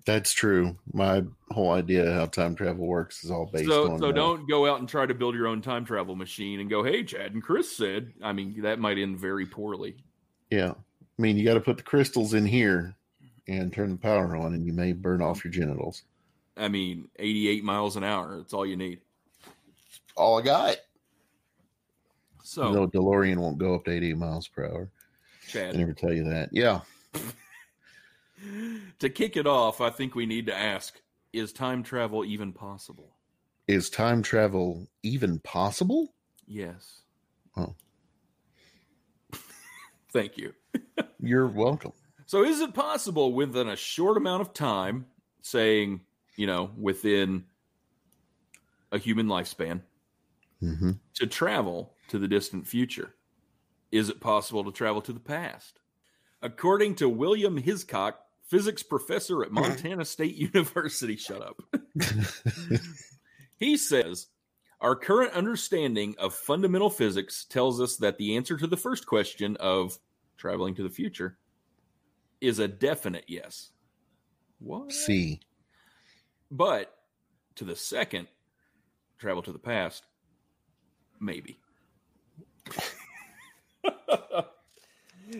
[0.05, 0.77] That's true.
[0.93, 3.99] My whole idea of how time travel works is all based so on.
[3.99, 6.69] so uh, don't go out and try to build your own time travel machine and
[6.69, 8.13] go, hey, Chad and Chris said.
[8.21, 9.95] I mean, that might end very poorly.
[10.51, 12.95] Yeah, I mean, you got to put the crystals in here
[13.47, 16.03] and turn the power on, and you may burn off your genitals.
[16.55, 18.37] I mean, 88 miles an hour.
[18.37, 18.99] That's all you need.
[20.15, 20.77] All I got.
[22.43, 24.89] So, No, DeLorean won't go up to 88 miles per hour.
[25.47, 25.69] Chad.
[25.69, 26.49] I Chad, never tell you that.
[26.51, 26.81] Yeah.
[29.00, 31.02] To kick it off, I think we need to ask
[31.34, 33.17] is time travel even possible?
[33.67, 36.13] Is time travel even possible?
[36.48, 37.02] Yes.
[37.58, 37.76] Oh.
[40.13, 40.54] Thank you.
[41.19, 41.91] You're welcome.
[42.26, 45.08] So, is it possible within a short amount of time,
[45.41, 46.02] saying,
[46.38, 47.45] you know, within
[48.91, 49.82] a human lifespan,
[50.60, 53.13] hmm to travel to the distant future?
[53.91, 55.80] Is it possible to travel to the past?
[56.41, 61.62] According to William Hiscock, physics professor at Montana State University, shut up.
[63.58, 64.27] he says,
[64.81, 69.58] Our current understanding of fundamental physics tells us that the answer to the first question
[69.58, 69.97] of
[70.38, 71.38] traveling to the future
[72.41, 73.71] is a definite yes.
[74.60, 74.91] What?
[74.91, 75.41] See,
[76.51, 76.95] But
[77.55, 78.27] to the second,
[79.17, 80.05] travel to the past,
[81.19, 81.60] maybe.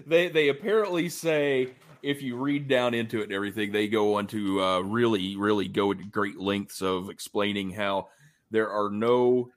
[0.06, 1.70] they they apparently say
[2.06, 5.68] if you read down into it and everything, they go on to uh, really really
[5.68, 8.10] go to great lengths of explaining how
[8.52, 9.50] there are no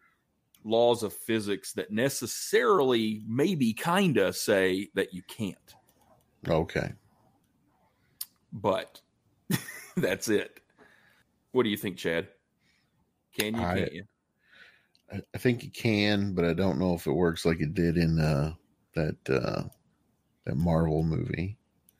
[0.64, 5.74] laws of physics that necessarily maybe kinda say that you can't
[6.48, 6.92] okay.
[8.52, 9.00] but
[9.96, 10.60] that's it.
[11.52, 12.28] What do you think, Chad?
[13.36, 13.62] Can you?
[13.62, 14.04] I- you?
[15.34, 18.20] I think you can, but I don't know if it works like it did in
[18.20, 18.52] uh,
[18.94, 19.62] that uh,
[20.44, 21.56] that Marvel movie.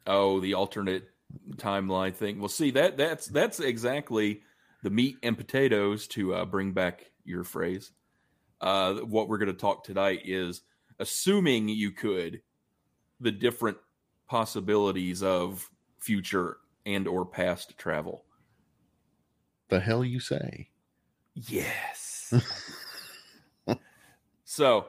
[0.09, 1.11] Oh, the alternate
[1.57, 2.39] timeline thing.
[2.39, 4.43] Well, see that that's that's exactly
[4.83, 7.93] the meat and potatoes to uh, bring back your phrase.
[8.61, 10.63] Uh, what we're going to talk tonight is
[10.99, 12.41] assuming you could
[13.21, 13.77] the different
[14.29, 18.25] possibilities of future and or past travel.
[19.69, 20.71] The hell you say?
[21.35, 22.33] Yes.
[24.45, 24.87] so,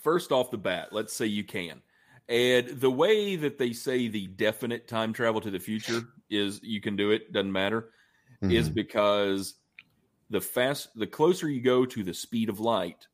[0.00, 1.82] first off the bat, let's say you can.
[2.28, 6.80] And the way that they say the definite time travel to the future is you
[6.80, 7.90] can do it, doesn't matter,
[8.42, 8.74] is Mhm.
[8.74, 9.54] because
[10.30, 13.06] the fast the closer you go to the speed of light,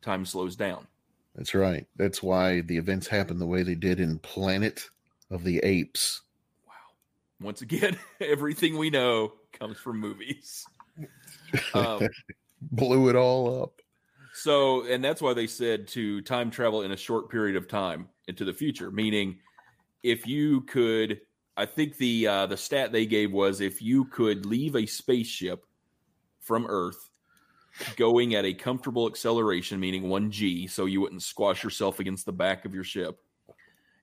[0.00, 0.86] time slows down.
[1.34, 1.86] That's right.
[1.96, 4.88] That's why the events happen the way they did in Planet
[5.30, 6.22] of the Apes.
[6.66, 6.72] Wow.
[7.40, 10.66] Once again, everything we know comes from movies.
[11.74, 12.08] Um,
[12.62, 13.81] Blew it all up.
[14.32, 18.08] So, and that's why they said to time travel in a short period of time
[18.28, 19.38] into the future, meaning
[20.02, 21.20] if you could,
[21.56, 25.66] I think the uh, the stat they gave was if you could leave a spaceship
[26.40, 27.10] from Earth
[27.96, 32.32] going at a comfortable acceleration, meaning one G, so you wouldn't squash yourself against the
[32.32, 33.18] back of your ship,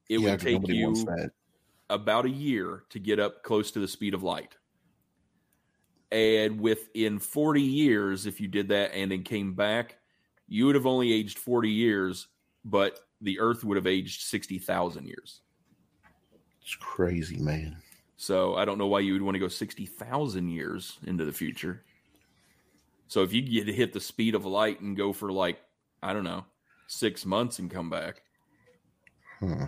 [0.09, 1.07] it Yeah, would take you
[1.89, 4.55] about a year to get up close to the speed of light.
[6.11, 9.98] And within 40 years, if you did that and then came back,
[10.49, 12.27] you would have only aged 40 years,
[12.65, 15.41] but the earth would have aged 60,000 years.
[16.61, 17.77] It's crazy, man.
[18.17, 21.83] So I don't know why you would want to go 60,000 years into the future.
[23.07, 25.59] So if you get to hit the speed of light and go for like,
[26.03, 26.45] I don't know,
[26.87, 28.23] six months and come back.
[29.39, 29.67] Huh.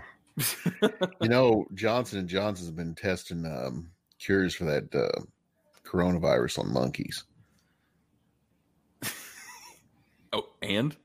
[1.22, 3.90] you know, Johnson and Johnson's been testing um,
[4.20, 5.22] cures for that uh,
[5.86, 7.24] coronavirus on monkeys,
[10.34, 10.96] Oh, and?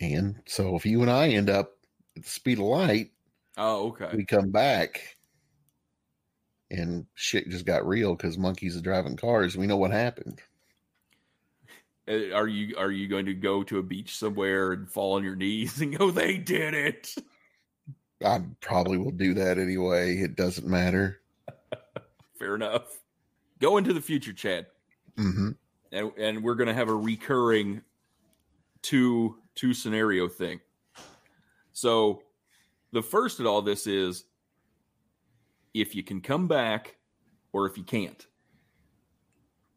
[0.00, 1.72] and so if you and I end up
[2.16, 3.10] at the speed of light,
[3.58, 4.10] Oh, okay.
[4.14, 5.16] we come back,
[6.70, 9.56] and shit just got real because monkeys are driving cars.
[9.56, 10.40] We know what happened.
[12.08, 15.24] Uh, Are you are you going to go to a beach somewhere and fall on
[15.24, 17.14] your knees and go, "They did it"?
[18.24, 20.16] I probably will do that anyway.
[20.18, 21.20] It doesn't matter.
[22.38, 22.98] Fair enough.
[23.58, 24.66] Go into the future, Chad,
[25.16, 25.50] hmm
[25.92, 27.80] and and we're going to have a recurring
[28.86, 30.60] two two scenario thing.
[31.72, 32.22] So,
[32.92, 34.24] the first of all this is
[35.74, 36.96] if you can come back
[37.52, 38.24] or if you can't.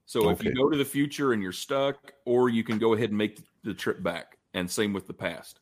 [0.06, 3.10] So if you go to the future and you're stuck, or you can go ahead
[3.10, 5.60] and make the trip back, and same with the past.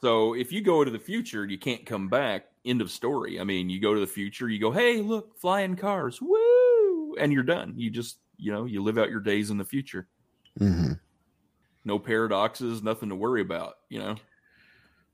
[0.00, 2.46] So if you go to the future, you can't come back.
[2.64, 3.40] End of story.
[3.40, 7.32] I mean, you go to the future, you go, hey, look, flying cars, woo, and
[7.32, 7.74] you're done.
[7.76, 10.06] You just, you know, you live out your days in the future.
[10.58, 10.92] hmm
[11.84, 13.74] No paradoxes, nothing to worry about.
[13.88, 14.16] You know,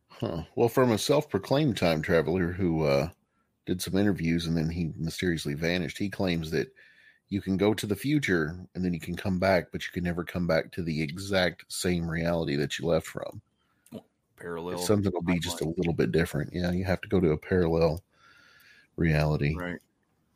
[0.08, 0.44] Huh.
[0.54, 3.10] Well, from a self-proclaimed time traveler who uh,
[3.66, 5.98] did some interviews and then he mysteriously vanished.
[5.98, 6.72] He claims that
[7.28, 10.04] you can go to the future and then you can come back, but you can
[10.04, 13.42] never come back to the exact same reality that you left from.
[14.36, 14.78] Parallel.
[14.78, 16.52] Something will be just a little bit different.
[16.52, 18.02] Yeah, you have to go to a parallel
[18.96, 19.54] reality.
[19.54, 19.80] right.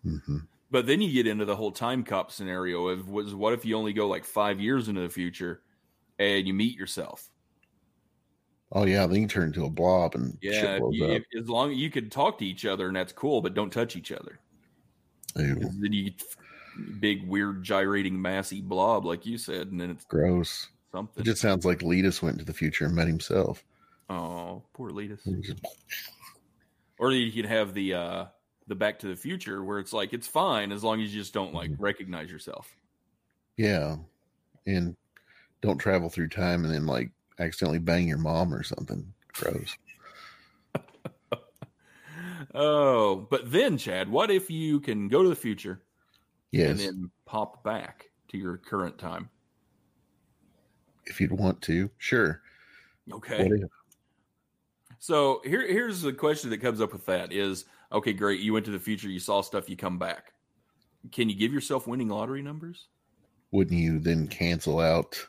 [0.02, 0.38] hmm
[0.70, 3.76] But then you get into the whole time cop scenario of was what if you
[3.76, 5.62] only go like five years into the future
[6.20, 7.28] and you meet yourself?
[8.72, 11.24] Oh yeah, then you turn into a blob and Yeah, shit if blows you, if,
[11.42, 14.12] as long you can talk to each other and that's cool, but don't touch each
[14.12, 14.38] other.
[15.34, 16.12] Then you
[17.00, 20.68] big, weird, gyrating, massy blob, like you said, and then it's gross.
[20.92, 21.22] something.
[21.22, 23.64] It just sounds like Letus went to the future and met himself.
[24.08, 25.26] oh, poor Letus.
[26.98, 28.24] Or you could have the uh
[28.66, 31.34] the Back to the Future where it's like it's fine as long as you just
[31.34, 31.82] don't like Mm-hmm.
[31.82, 32.72] recognize yourself.
[33.56, 33.96] Yeah,
[34.66, 34.94] and
[35.60, 39.12] don't travel through time and then like accidentally bang your mom or something.
[39.32, 39.76] Gross.
[42.52, 45.82] Oh, but then Chad, what if you can go to the future
[46.50, 49.28] Yes, and then pop back to your current time?
[51.10, 52.40] if you'd want to, sure.
[53.12, 53.50] Okay.
[54.98, 58.40] So here, here's the question that comes up with that is okay, great.
[58.40, 60.32] You went to the future, you saw stuff, you come back.
[61.10, 62.86] Can you give yourself winning lottery numbers?
[63.50, 65.26] Wouldn't you then cancel out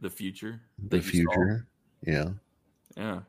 [0.00, 1.32] The future, the that you saw?
[1.32, 1.66] future?
[2.06, 2.28] Yeah,
[2.96, 3.20] yeah,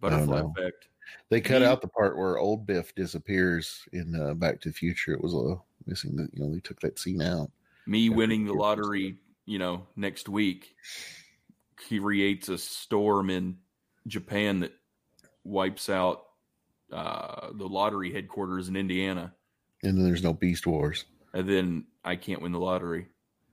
[0.00, 0.88] butterfly effect.
[1.28, 4.74] they cut Me- out the part where old Biff disappears in uh, Back to the
[4.74, 5.12] Future.
[5.12, 6.16] It was a missing.
[6.16, 7.50] The, you know, they took that scene out.
[7.86, 8.60] Me winning the year.
[8.60, 10.74] lottery, you know, next week
[11.76, 13.56] creates a storm in
[14.06, 14.72] Japan that
[15.44, 16.24] wipes out
[16.92, 19.32] uh, the lottery headquarters in Indiana,
[19.82, 23.06] And then there's no Beast Wars, and then I can't win the lottery,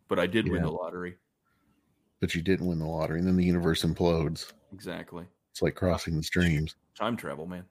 [0.07, 1.15] but I did win the lottery.
[2.21, 4.53] But you didn't win the lottery, and then the universe implodes.
[4.71, 5.25] Exactly.
[5.51, 6.75] It's like crossing the streams.
[6.95, 7.65] Time travel, man.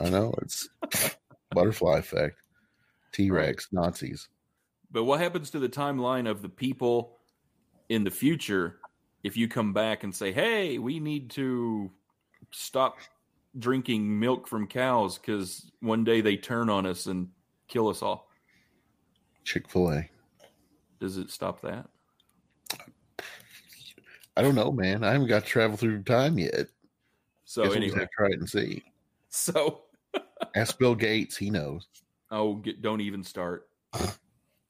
[0.00, 0.68] I know it's
[1.52, 2.40] butterfly effect.
[3.12, 4.28] T Rex, Nazis.
[4.90, 7.18] But what happens to the timeline of the people
[7.88, 8.78] in the future
[9.22, 11.92] if you come back and say, "Hey, we need to
[12.50, 12.98] stop
[13.58, 17.28] drinking milk from cows because one day they turn on us and
[17.68, 18.28] kill us all"?
[19.44, 20.10] Chick Fil A.
[20.98, 21.88] Does it stop that?
[24.36, 25.02] I don't know, man.
[25.02, 26.66] I haven't got to travel through time yet.
[27.44, 28.82] So Guess anyway, try it and see.
[29.28, 29.82] so
[30.54, 31.36] Ask Bill Gates.
[31.36, 31.86] He knows.
[32.30, 33.68] oh, get, don't even start.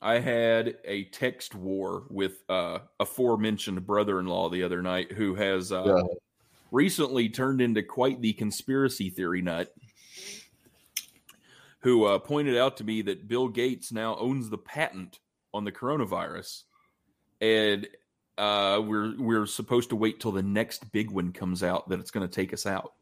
[0.02, 5.84] I had a text war with uh, aforementioned brother-in-law the other night who has uh,
[5.84, 6.02] Yeah.
[6.70, 9.72] recently turned into quite the conspiracy theory nut.
[11.80, 15.20] Who uh, pointed out to me that Bill Gates now owns the patent
[15.54, 16.64] on the coronavirus,
[17.40, 17.86] and
[18.38, 22.10] uh, we're we're supposed to wait till the next big one comes out that it's
[22.10, 22.92] going to take us out.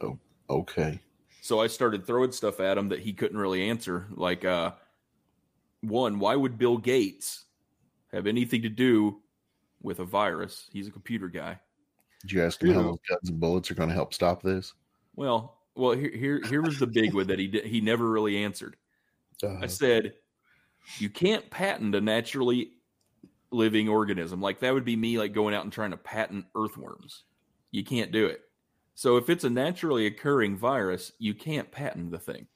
[0.00, 1.00] Oh, okay.
[1.40, 4.06] So I started throwing stuff at him that he couldn't really answer.
[4.10, 4.72] Like, uh,
[5.80, 7.44] one, why would Bill Gates
[8.12, 9.20] have anything to do
[9.82, 10.68] with a virus?
[10.72, 11.58] He's a computer guy.
[12.22, 14.74] Did you ask him how those guns and bullets are going to help stop this?
[15.14, 18.44] Well, well, here, here, here was the big one that he did, he never really
[18.44, 18.76] answered.
[19.42, 20.14] Uh, I said,
[20.98, 22.72] you can't patent a naturally
[23.50, 24.40] living organism.
[24.40, 27.24] Like that would be me, like going out and trying to patent earthworms.
[27.70, 28.40] You can't do it.
[28.94, 32.46] So if it's a naturally occurring virus, you can't patent the thing.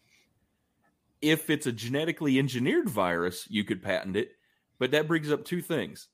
[1.20, 4.32] If it's a genetically engineered virus, you could patent it.
[4.78, 6.08] But that brings up two things.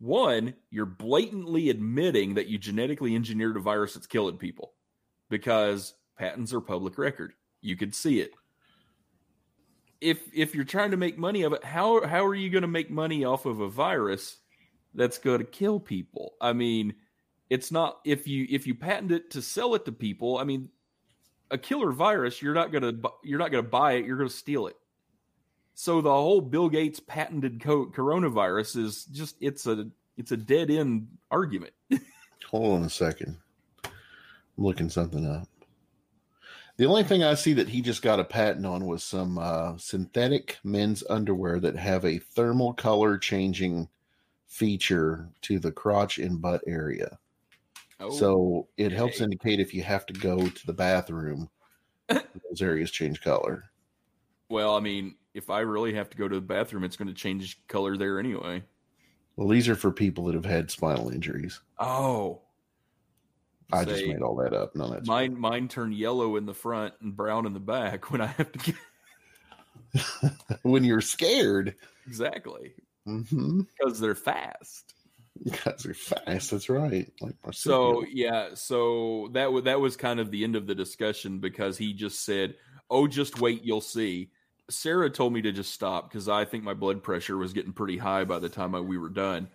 [0.00, 4.72] One, you're blatantly admitting that you genetically engineered a virus that's killing people
[5.28, 7.34] because patents are public record.
[7.60, 8.32] You could see it
[10.00, 12.68] if if you're trying to make money of it, how how are you going to
[12.68, 14.38] make money off of a virus
[14.94, 16.34] that's going to kill people?
[16.40, 16.94] I mean,
[17.48, 20.38] it's not if you if you patent it to sell it to people.
[20.38, 20.70] I mean,
[21.50, 24.06] a killer virus, you're not going to you're not going to buy it.
[24.06, 24.76] You're going to steal it.
[25.74, 30.70] So the whole Bill Gates patented co- coronavirus is just it's a it's a dead
[30.70, 31.72] end argument.
[32.50, 33.36] Hold on a second.
[33.84, 33.90] I'm
[34.56, 35.48] looking something up.
[36.80, 39.76] The only thing I see that he just got a patent on was some uh,
[39.76, 43.90] synthetic men's underwear that have a thermal color changing
[44.46, 47.18] feature to the crotch and butt area.
[48.00, 51.50] Oh, So it helps indicate if you have to go to the bathroom,
[52.08, 53.64] those areas change color.
[54.48, 57.14] well, I mean, if I really have to go to the bathroom, it's going to
[57.14, 58.64] change color there anyway.
[59.36, 61.60] Well, these are for people that have had spinal injuries.
[61.78, 62.40] Oh,
[63.72, 64.74] I just made all that up.
[64.74, 68.20] No, that's Mine mine turn yellow in the front and brown in the back when
[68.20, 68.74] I have to get
[70.62, 71.76] when you're scared.
[72.06, 74.94] exactly hmm because they're fast.
[75.42, 76.50] You guys are fast.
[76.50, 77.10] That's right.
[77.20, 81.38] Like So yeah, so that w- that was kind of the end of the discussion
[81.38, 82.56] because he just said,
[82.90, 84.30] "Oh, just wait, you'll see."
[84.68, 87.96] Sarah told me to just stop because I think my blood pressure was getting pretty
[87.96, 89.48] high by the time I, we were done.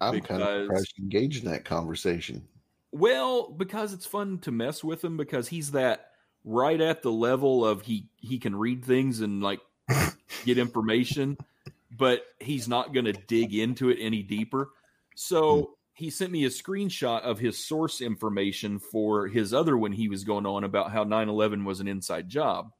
[0.00, 2.46] I'm kind of surprised engaged in that conversation.
[2.92, 6.10] Well, because it's fun to mess with him because he's that
[6.44, 9.60] right at the level of he he can read things and like
[10.44, 11.36] get information,
[11.96, 14.70] but he's not going to dig into it any deeper.
[15.14, 15.64] So hmm.
[15.94, 20.24] he sent me a screenshot of his source information for his other one he was
[20.24, 22.72] going on about how 9/11 was an inside job.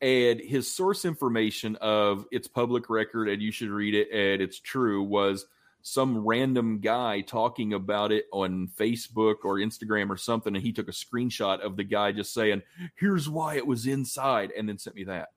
[0.00, 4.60] And his source information of it's public record and you should read it and it's
[4.60, 5.46] true was
[5.82, 10.88] some random guy talking about it on Facebook or Instagram or something, and he took
[10.88, 12.62] a screenshot of the guy just saying,
[12.94, 15.30] "Here's why it was inside," and then sent me that.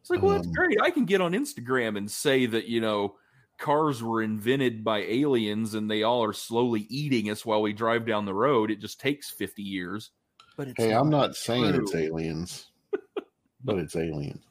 [0.00, 0.80] It's like, well, that's Um, great.
[0.80, 3.16] I can get on Instagram and say that you know
[3.58, 8.06] cars were invented by aliens and they all are slowly eating us while we drive
[8.06, 8.70] down the road.
[8.70, 10.12] It just takes fifty years.
[10.56, 12.70] But it's Hey, I'm not saying it's aliens,
[13.64, 14.47] but it's aliens.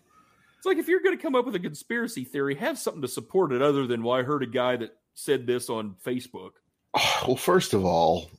[0.57, 3.07] It's like if you're going to come up with a conspiracy theory, have something to
[3.07, 6.51] support it other than, well, I heard a guy that said this on Facebook.
[7.27, 8.31] Well, first of all,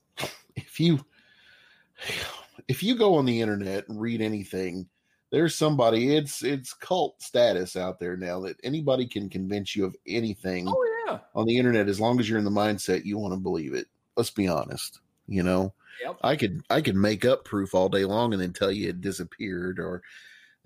[0.57, 1.05] if you
[2.69, 4.89] if you go on the internet and read anything,
[5.31, 6.17] there's somebody.
[6.17, 11.05] It's it's cult status out there now that anybody can convince you of anything Oh
[11.07, 13.75] yeah, on the internet as long as you're in the mindset you want to believe
[13.75, 13.87] it.
[14.17, 15.01] Let's be honest.
[15.27, 16.17] You know, Yep.
[16.23, 19.01] I could I could make up proof all day long and then tell you it
[19.01, 20.03] disappeared or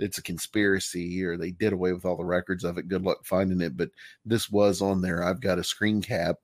[0.02, 2.88] it's a conspiracy or they did away with all the records of it.
[2.88, 3.76] Good luck finding it.
[3.76, 3.90] But
[4.24, 5.22] this was on there.
[5.22, 6.36] I've got a screen cap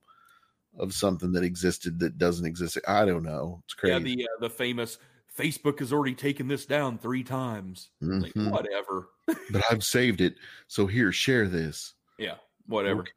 [0.77, 2.77] of something that existed that doesn't exist.
[2.87, 3.61] I don't know.
[3.65, 3.93] It's crazy.
[3.93, 4.97] Yeah, the uh, the famous
[5.37, 7.89] Facebook has already taken this down three times.
[8.01, 8.51] Like, Mhm.
[8.51, 9.09] whatever.
[9.51, 10.35] But I've saved it.
[10.67, 11.93] So here, share this.
[12.17, 12.35] Yeah,
[12.65, 13.01] whatever.
[13.01, 13.11] Okay.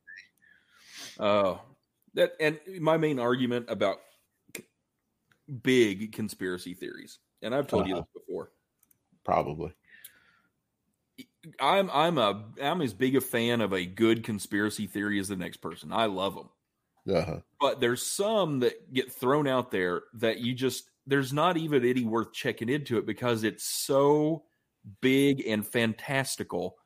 [1.18, 1.56] Uh,
[2.14, 3.98] that and my main argument about
[4.56, 4.64] c-
[5.62, 8.04] big conspiracy theories, and I've told you Uh-huh.
[8.14, 8.52] this before.
[9.24, 9.72] Probably.
[11.60, 15.36] I'm I'm a I'm as big a fan of a good conspiracy theory as the
[15.36, 15.92] next person.
[15.92, 16.48] I love them.
[17.04, 17.40] Uh-huh.
[17.60, 22.04] but there's some that get thrown out there that you just there's not even any
[22.04, 24.44] worth checking into it because it's so
[25.00, 26.76] big and fantastical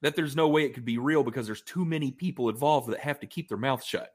[0.00, 2.98] that there's no way it could be real because there's too many people involved that
[2.98, 4.12] have to keep their mouth shut.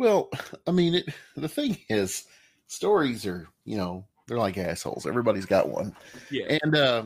[0.00, 0.30] Well,
[0.66, 2.24] I mean, it, the thing is,
[2.68, 5.04] stories are, you know, they're like assholes.
[5.04, 5.94] Everybody's got one.
[6.30, 6.56] Yeah.
[6.62, 7.02] And uh,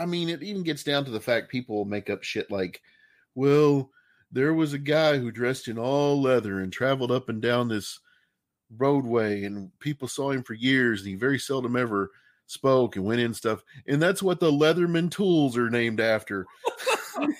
[0.00, 2.80] I mean, it even gets down to the fact people make up shit like,
[3.34, 3.90] well,
[4.32, 8.00] there was a guy who dressed in all leather and traveled up and down this
[8.76, 12.10] roadway, and people saw him for years, and he very seldom ever
[12.46, 13.62] spoke and went in stuff.
[13.86, 16.46] And that's what the Leatherman tools are named after.
[17.16, 17.34] and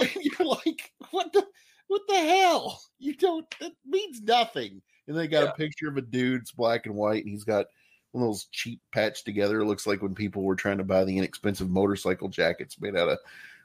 [0.20, 1.46] you're like, what the
[1.88, 2.80] what the hell?
[2.98, 4.82] You don't that means nothing.
[5.06, 5.50] And they got Yeah.
[5.50, 7.66] a picture of a dude's black and white, and he's got
[8.12, 9.60] one of those cheap patched together.
[9.60, 13.08] It looks like when people were trying to buy the inexpensive motorcycle jackets made out
[13.08, 13.18] of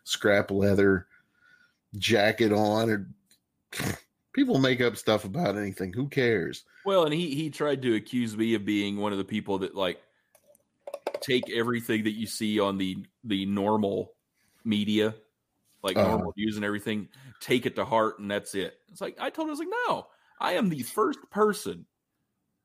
[0.03, 1.07] scrap leather
[1.97, 3.09] jacket on or
[4.33, 5.93] people make up stuff about anything.
[5.93, 6.65] Who cares?
[6.85, 9.75] Well, and he he tried to accuse me of being one of the people that
[9.75, 10.01] like
[11.21, 14.13] take everything that you see on the the normal
[14.65, 15.15] media,
[15.81, 16.09] like Uh-huh.
[16.09, 17.07] normal news and everything,
[17.39, 18.77] take it to heart and that's it.
[18.91, 20.07] It's like I told him, I was like, no,
[20.39, 21.85] I am the first person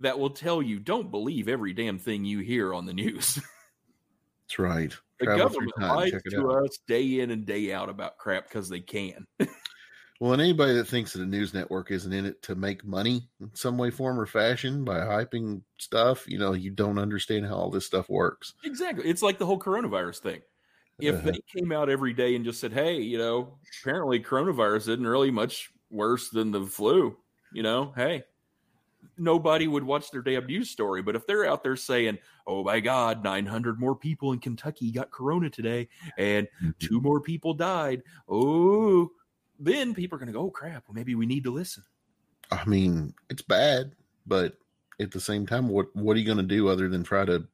[0.01, 3.39] that will tell you don't believe every damn thing you hear on the news.
[4.49, 4.93] That's right.
[5.21, 6.65] the Travel government lies to out.
[6.65, 9.27] us day in and day out about crap because they can.
[10.21, 13.31] Well, and anybody that thinks that a news network isn't in it to make money
[13.41, 17.55] in some way, form, or fashion by hyping stuff, you know, you don't understand how
[17.55, 18.55] all this stuff works.
[18.65, 19.09] Exactly.
[19.09, 20.43] It's like the whole coronavirus thing.
[21.01, 21.33] If Uh-huh.
[21.33, 25.31] they came out every day and just said, "Hey, you know, apparently coronavirus isn't really
[25.31, 27.19] much worse than the flu,"
[27.53, 28.25] you know, hey,
[29.17, 31.03] nobody would watch their damn news story.
[31.03, 35.11] But if they're out there saying, "Oh my God, 900 more people in Kentucky got
[35.11, 36.71] corona today, and mm-hmm.
[36.79, 39.11] two more people died," oh,
[39.59, 41.85] then people are going to go, "Oh crap, well, maybe we need to listen."
[42.51, 43.93] I mean, it's bad,
[44.27, 44.57] but
[45.01, 47.47] at the same time, what what are you going to do other than try to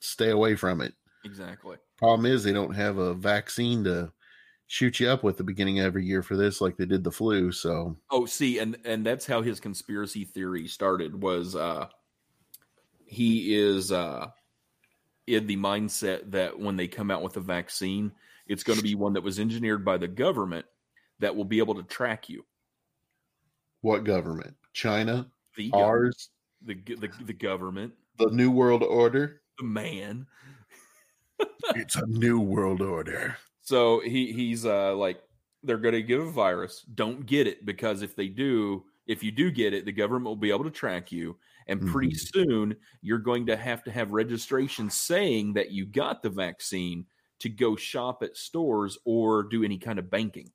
[0.00, 0.94] stay away from it?
[1.24, 1.76] Exactly.
[1.96, 4.12] Problem is, they don't have a vaccine to
[4.74, 7.10] shoot you up with the beginning of every year for this, like they did the
[7.10, 7.52] flu.
[7.52, 11.22] So, Oh, see, and and that's how his conspiracy theory started.
[11.22, 11.86] Was uh,
[13.06, 14.30] he is uh,
[15.28, 18.10] in the mindset that when they come out with a vaccine,
[18.48, 20.66] it's going to be one that was engineered by the government
[21.20, 22.44] that will be able to track you.
[23.82, 24.56] what government?
[24.72, 26.30] China, The ours,
[26.62, 29.40] the, the the government, the New World Order.
[29.56, 30.26] the man.
[31.76, 33.36] It's a new world order.
[33.64, 35.22] So he he's uh like
[35.62, 36.82] they're going to give a virus.
[36.94, 40.36] Don't get it because if they do, if you do get it, the government will
[40.36, 41.38] be able to track you.
[41.66, 46.28] And pretty soon, you're going to have to have registration saying that you got the
[46.28, 47.06] vaccine
[47.40, 50.52] to go shop at stores or do any kind of banking.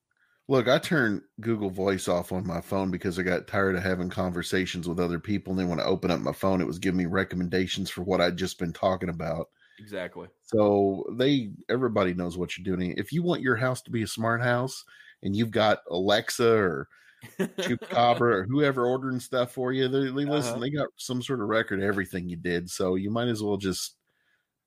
[0.48, 4.10] Look, I turned Google Voice off on my phone because I got tired of having
[4.10, 5.52] conversations with other people.
[5.52, 8.22] And then when I opened up my phone, it was giving me recommendations for what
[8.22, 9.50] I'd just been talking about.
[9.80, 10.28] Exactly.
[10.54, 12.96] So they everybody knows what you're doing.
[12.98, 14.84] If you want your house to be a smart house
[15.22, 16.88] and you've got Alexa or
[17.40, 20.60] Chupacabra or whoever ordering stuff for you, they, they listen, Uh-huh.
[20.60, 22.70] they got some sort of record of everything you did.
[22.70, 23.96] So you might as well just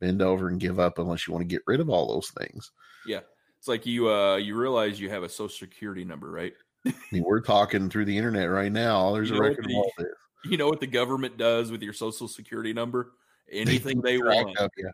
[0.00, 2.70] bend over and give up unless you want to get rid of all those things.
[3.06, 3.20] Yeah.
[3.58, 6.52] It's like you uh you realize you have a social security number, right?
[6.86, 9.12] I mean, we're talking through the internet right now.
[9.12, 10.08] There's You a record of all this.
[10.44, 13.12] You know what the government does with your social security number?
[13.52, 14.58] Anything they Track want.
[14.58, 14.90] of you.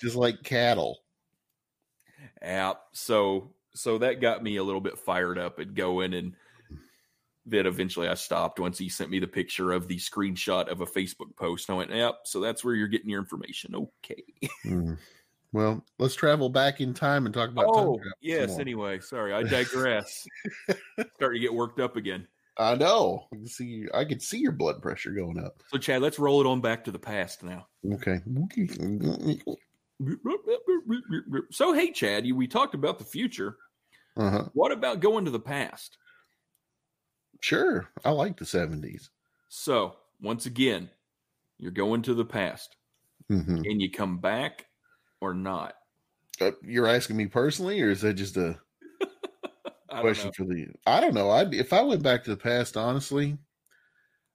[0.00, 0.98] Just like cattle.
[2.42, 2.82] app.
[2.92, 6.34] So so that got me a little bit fired up and going and
[7.46, 10.86] then eventually I stopped once he sent me the picture of the screenshot of a
[10.86, 11.68] Facebook post.
[11.68, 13.74] And I went, Yep, so that's where you're getting your information.
[13.74, 14.22] Okay.
[14.62, 14.94] Hmm.
[15.52, 17.66] Well, let's travel back in time and talk about.
[17.68, 18.98] Oh yes, anyway.
[18.98, 20.26] Sorry, I digress.
[21.14, 22.26] Starting to get worked up again.
[22.58, 23.26] I know.
[23.32, 23.86] I can see.
[23.94, 25.62] I can see your blood pressure going up.
[25.70, 27.68] So Chad, let's roll it on back to the past now.
[27.88, 28.20] Okay.
[31.50, 33.56] So hey Chad, you we talked about the future.
[34.16, 34.44] Uh huh.
[34.52, 35.98] What about going to the past?
[37.40, 37.88] Sure.
[38.04, 39.10] I like the seventies.
[39.48, 40.90] So once again,
[41.58, 42.76] you're going to the past.
[43.30, 43.62] Mm-hmm.
[43.64, 44.66] and you come back
[45.22, 45.74] or not?
[46.38, 48.58] Uh, you're asking me personally, or is that just a
[49.88, 50.66] question for the?
[50.86, 51.30] I don't know.
[51.30, 53.38] I if I went back to the past, honestly,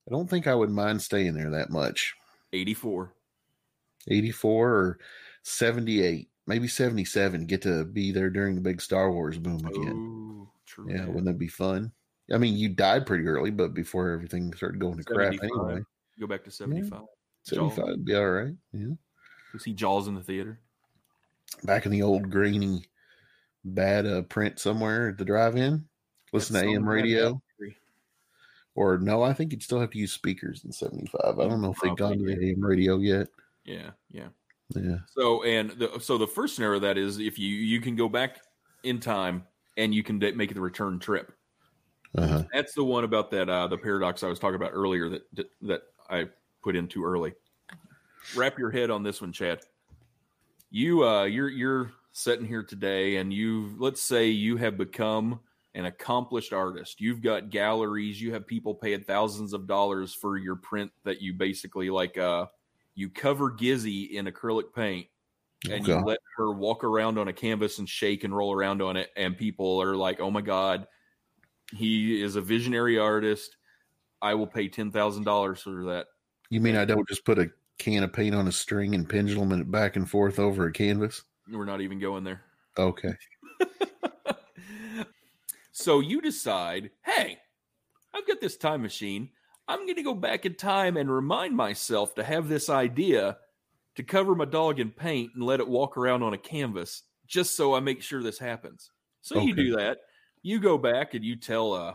[0.08, 2.16] I don't think I would mind staying there that much.
[2.52, 3.14] 84.
[4.08, 5.00] Eighty four or
[5.44, 7.46] seventy eight, maybe seventy seven.
[7.46, 9.96] Get to be there during the big Star Wars boom again.
[9.96, 10.88] Ooh, true.
[10.90, 11.08] Yeah, that.
[11.08, 11.92] wouldn't that be fun?
[12.34, 15.82] I mean, you died pretty early, but before everything started going to crap anyway.
[16.20, 17.02] Go back to 75.
[17.44, 18.54] Seventy five would be all right.
[18.74, 18.94] Yeah.
[19.54, 20.60] Go see Jaws in the theater.
[21.64, 22.84] Back in the old grainy
[23.66, 25.86] bad uh, print somewhere at the drive in.
[26.32, 27.42] Listen That to AM radio.
[28.76, 31.40] Or no, I think you'd still have to use speakers in seventy five.
[31.40, 33.28] I don't know if they've gone to the AM radio yet.
[33.66, 34.28] Yeah, yeah.
[34.76, 34.98] Yeah.
[35.08, 38.08] So and the, so the first scenario of that is if you you can go
[38.08, 38.42] back
[38.84, 39.44] in time
[39.78, 41.34] and you can de- make the return trip.
[42.16, 42.44] Uh-huh.
[42.54, 45.50] That's the one about that uh, the paradox I was talking about earlier that that,
[45.62, 46.28] that I
[46.64, 47.34] put in too early.
[48.36, 49.62] Wrap your head on this one, Chad.
[50.72, 55.40] You uh you're you're sitting here today and you let's say you have become
[55.74, 57.00] an accomplished artist.
[57.00, 61.34] You've got galleries, you have people paying thousands of dollars for your print that you
[61.34, 62.46] basically like uh
[62.96, 65.08] you cover Gizzy in acrylic paint
[65.70, 68.98] and you let her walk around on a canvas and shake and roll around on
[68.98, 70.88] it and people are like, "Oh my god,
[71.74, 73.58] he is a visionary artist.
[74.22, 76.08] I will pay $10,000 for that."
[76.50, 79.52] You mean I don't just put a can of paint on a string and pendulum
[79.54, 81.24] it back and forth over a canvas?
[81.50, 82.42] We're not even going there.
[82.78, 83.16] Okay.
[85.72, 87.40] so you decide, hey,
[88.14, 89.32] I've got this time machine.
[89.70, 93.38] I'm going to go back in time and remind myself to have this idea
[93.96, 97.56] to cover my dog in paint and let it walk around on a canvas just
[97.56, 98.90] so I make sure this happens.
[99.22, 100.00] So you do that.
[100.42, 101.94] You go back and you tell uh,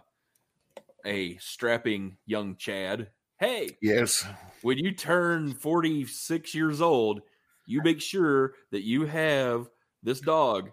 [1.04, 3.08] a strapping young Chad,
[3.38, 4.24] hey, Yes.
[4.62, 7.22] when you turn 46 years old,
[7.66, 9.68] you make sure that you have
[10.04, 10.70] this dog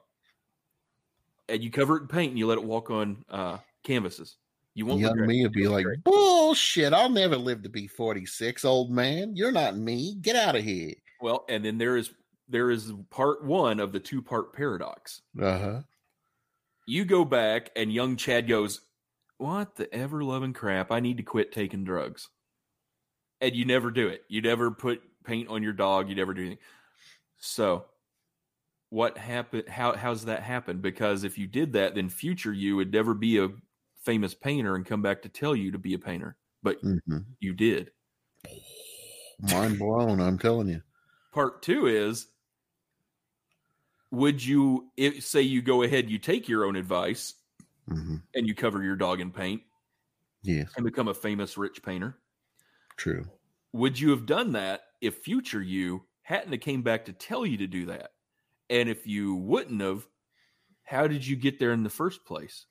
[1.49, 4.35] and you cover it in paint and you let it walk on uh, canvases.
[4.73, 6.93] You won't Young me would be like, bullshit.
[6.93, 9.35] I'll never live to be 46, old man.
[9.35, 10.15] You're not me.
[10.21, 10.93] Get out of here.
[11.21, 12.11] well, and then there is
[12.47, 15.21] there is part one of the two part paradox.
[15.39, 15.81] Uh huh.
[16.85, 18.81] You go back and young Chad goes,
[19.37, 20.91] "What the ever loving crap?
[20.91, 22.29] I need to quit taking drugs."
[23.41, 24.23] And you never do it.
[24.29, 26.09] You never put paint on your dog.
[26.09, 26.59] You never do anything.
[27.37, 27.85] So,
[28.89, 29.67] what happened?
[29.67, 30.79] How how's that happen?
[30.79, 33.49] Because if you did that, then future you would never be a
[34.01, 36.37] famous painter and come back to tell you to be a painter.
[36.63, 37.91] But hmm you did.
[39.41, 40.19] Mind blown.
[40.21, 40.81] I'm telling you.
[41.33, 42.27] Part two is
[44.11, 47.33] would you if say you go ahead you take your own advice
[47.87, 49.61] hmm and you cover your dog in paint
[50.43, 50.71] Yes.
[50.75, 52.19] and become a famous rich painter
[52.97, 53.23] True.
[53.71, 57.57] would you have done that if future you hadn't have came back to tell you
[57.57, 58.11] to do that
[58.69, 60.05] and if you wouldn't have
[60.83, 62.65] how did you get there in the first place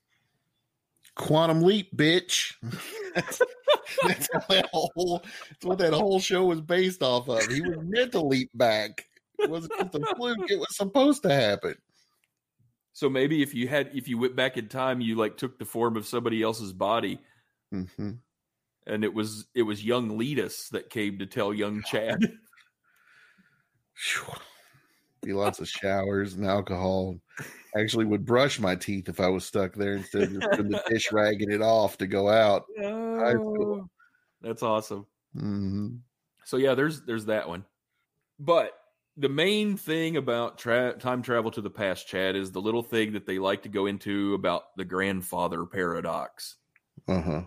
[1.15, 2.53] Quantum leap, bitch.
[3.15, 3.41] that's,
[4.03, 7.45] that's, that whole, that's what that whole show was based off of.
[7.47, 9.05] He was meant to leap back.
[9.39, 10.49] It wasn't just a fluke.
[10.49, 11.75] It was supposed to happen.
[12.93, 15.65] So maybe if you had if you went back in time, you like took the
[15.65, 17.19] form of somebody else's body,
[17.71, 18.11] hmm
[18.87, 22.19] and it was it was young Letus that came to tell young Chad.
[25.23, 27.17] Be lots of showers and alcohol.
[27.77, 30.83] Actually, would brush my teeth if I was stuck there instead of just putting the
[30.89, 32.65] dish ragging it off to go out.
[32.79, 33.87] Oh,
[34.41, 35.05] that's awesome.
[35.33, 35.95] hmm
[36.45, 37.65] So yeah, there's there's that one.
[38.39, 38.73] But
[39.17, 43.13] the main thing about tra- time travel to the past, Chad, is the little thing
[43.13, 46.55] that they like to go into about the grandfather paradox.
[47.07, 47.41] Uh huh.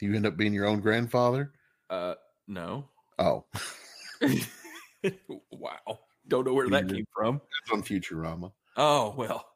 [0.00, 1.52] You end up being your own grandfather.
[1.90, 2.14] Uh,
[2.46, 2.88] no.
[3.18, 3.46] Oh,
[5.50, 6.00] wow.
[6.28, 7.40] Don't know where that came from.
[7.40, 8.52] that's on Futurama.
[8.76, 9.46] Oh well.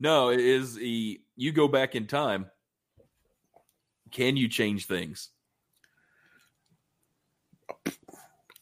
[0.00, 2.46] No, it is the you go back in time.
[4.10, 5.30] Can you change things?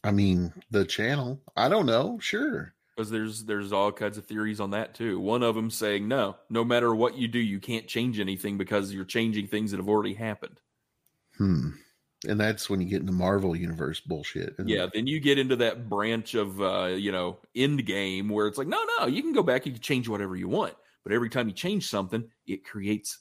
[0.02, 1.40] I mean, the channel.
[1.56, 2.18] I don't know.
[2.20, 2.74] Sure.
[2.94, 5.18] Because there's there's all kinds of theories on that too.
[5.18, 8.92] One of them saying no, no matter what you do, you can't change anything because
[8.92, 10.60] you're changing things that have already happened.
[11.36, 11.70] Hmm.
[12.28, 14.54] And that's when you get into Marvel Universe bullshit.
[14.66, 14.90] Yeah, it?
[14.92, 18.68] then you get into that branch of uh, you know, end game where it's like,
[18.68, 20.74] no, no, you can go back, you can change whatever you want.
[21.02, 23.20] But every time you change something, it creates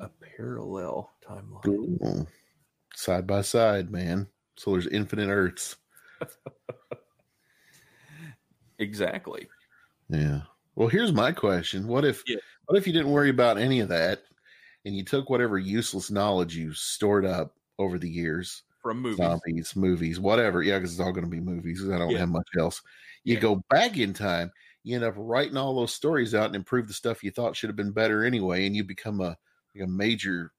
[0.00, 1.66] a parallel timeline.
[1.68, 2.26] Ooh.
[2.94, 4.28] Side by side, man.
[4.56, 5.76] So there's infinite Earths.
[8.78, 9.48] Exactly.
[10.08, 10.42] Yeah.
[10.74, 11.86] Well, here's my question.
[11.86, 12.38] What if Yeah.
[12.66, 14.22] what if you didn't worry about any of that
[14.84, 19.18] and you took whatever useless knowledge you stored up over the years, From movies.
[19.18, 20.62] zombies, movies, whatever.
[20.62, 22.18] Yeah, because it's all going to be movies I don't Yeah.
[22.18, 22.82] have much else.
[23.24, 23.40] You Yeah.
[23.40, 24.50] go back in time,
[24.82, 27.70] you end up writing all those stories out and improve the stuff you thought should
[27.70, 29.36] have been better anyway, and you become a
[29.74, 30.52] like a major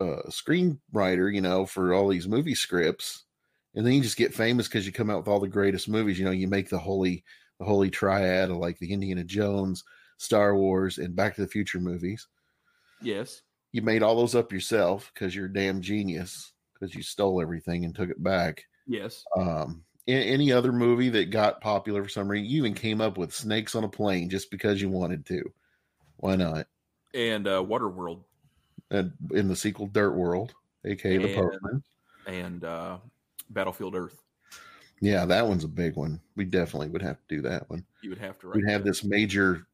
[0.00, 3.24] uh, screenwriter, you know, for all these movie scripts.
[3.74, 6.18] And then you just get famous because you come out with all the greatest movies.
[6.18, 7.24] You know, you make the holy
[7.58, 9.84] the holy triad of like the Indiana Jones,
[10.18, 12.26] Star Wars, and Back to the Future movies.
[13.00, 13.42] Yes.
[13.72, 17.84] You made all those up yourself because you're a damn genius because you stole everything
[17.84, 18.64] and took it back.
[18.86, 19.24] Yes.
[19.36, 23.32] Um, any other movie that got popular for some reason, you even came up with
[23.34, 25.42] snakes on a plane just because you wanted to.
[26.16, 26.66] Why not?
[27.14, 28.24] And uh Waterworld
[28.90, 30.54] And in the sequel, Dirt World,
[30.84, 31.82] aka the And- Postman.
[32.26, 32.98] and uh
[33.50, 34.18] Battlefield Earth.
[35.00, 36.20] Yeah, that one's a big one.
[36.36, 37.84] We definitely would have to do that one.
[38.02, 38.90] You would have to write We'd have that.
[38.90, 39.66] this major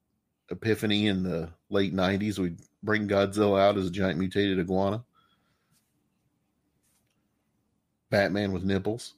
[0.51, 2.39] epiphany in the late '90s.
[2.39, 5.05] We'd bring Godzilla out as a giant mutated iguana.
[8.11, 9.15] Batman with nipples.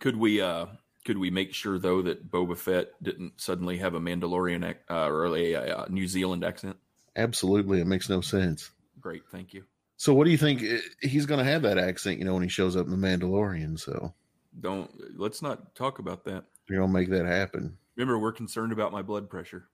[0.00, 0.66] Could we uh
[1.04, 5.36] could we make sure though that Boba Fett didn't suddenly have a Mandalorian uh, or
[5.36, 6.76] a, uh New Zealand accent?
[7.16, 8.70] Absolutely, it makes no sense.
[9.00, 9.64] Great, thank you.
[9.96, 10.62] So, what do you think?
[10.62, 13.06] Eh, He's going to have that accent, you know, when he shows up in the
[13.06, 13.78] Mandalorian.
[13.78, 14.14] So,
[14.60, 16.44] Don't let's not talk about that.
[16.68, 17.76] you're to make that happen.
[17.96, 19.66] Remember, we're concerned about my blood pressure.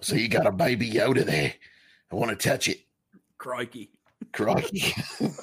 [0.00, 1.52] So, you got a baby Yoda there.
[2.14, 2.78] I want to touch it.
[3.38, 3.90] Crikey.
[4.32, 4.94] Crikey.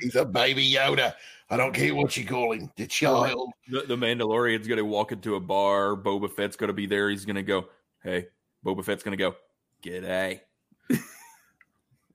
[0.00, 1.14] He's a baby Yoda.
[1.50, 2.68] I don't care what you call him.
[2.76, 3.52] The child.
[3.68, 5.94] The, the Mandalorian's going to walk into a bar.
[5.94, 7.10] Boba Fett's going to be there.
[7.10, 7.66] He's going to go,
[8.02, 8.26] "Hey."
[8.66, 9.36] Boba Fett's going to go,
[9.84, 10.40] "G'day."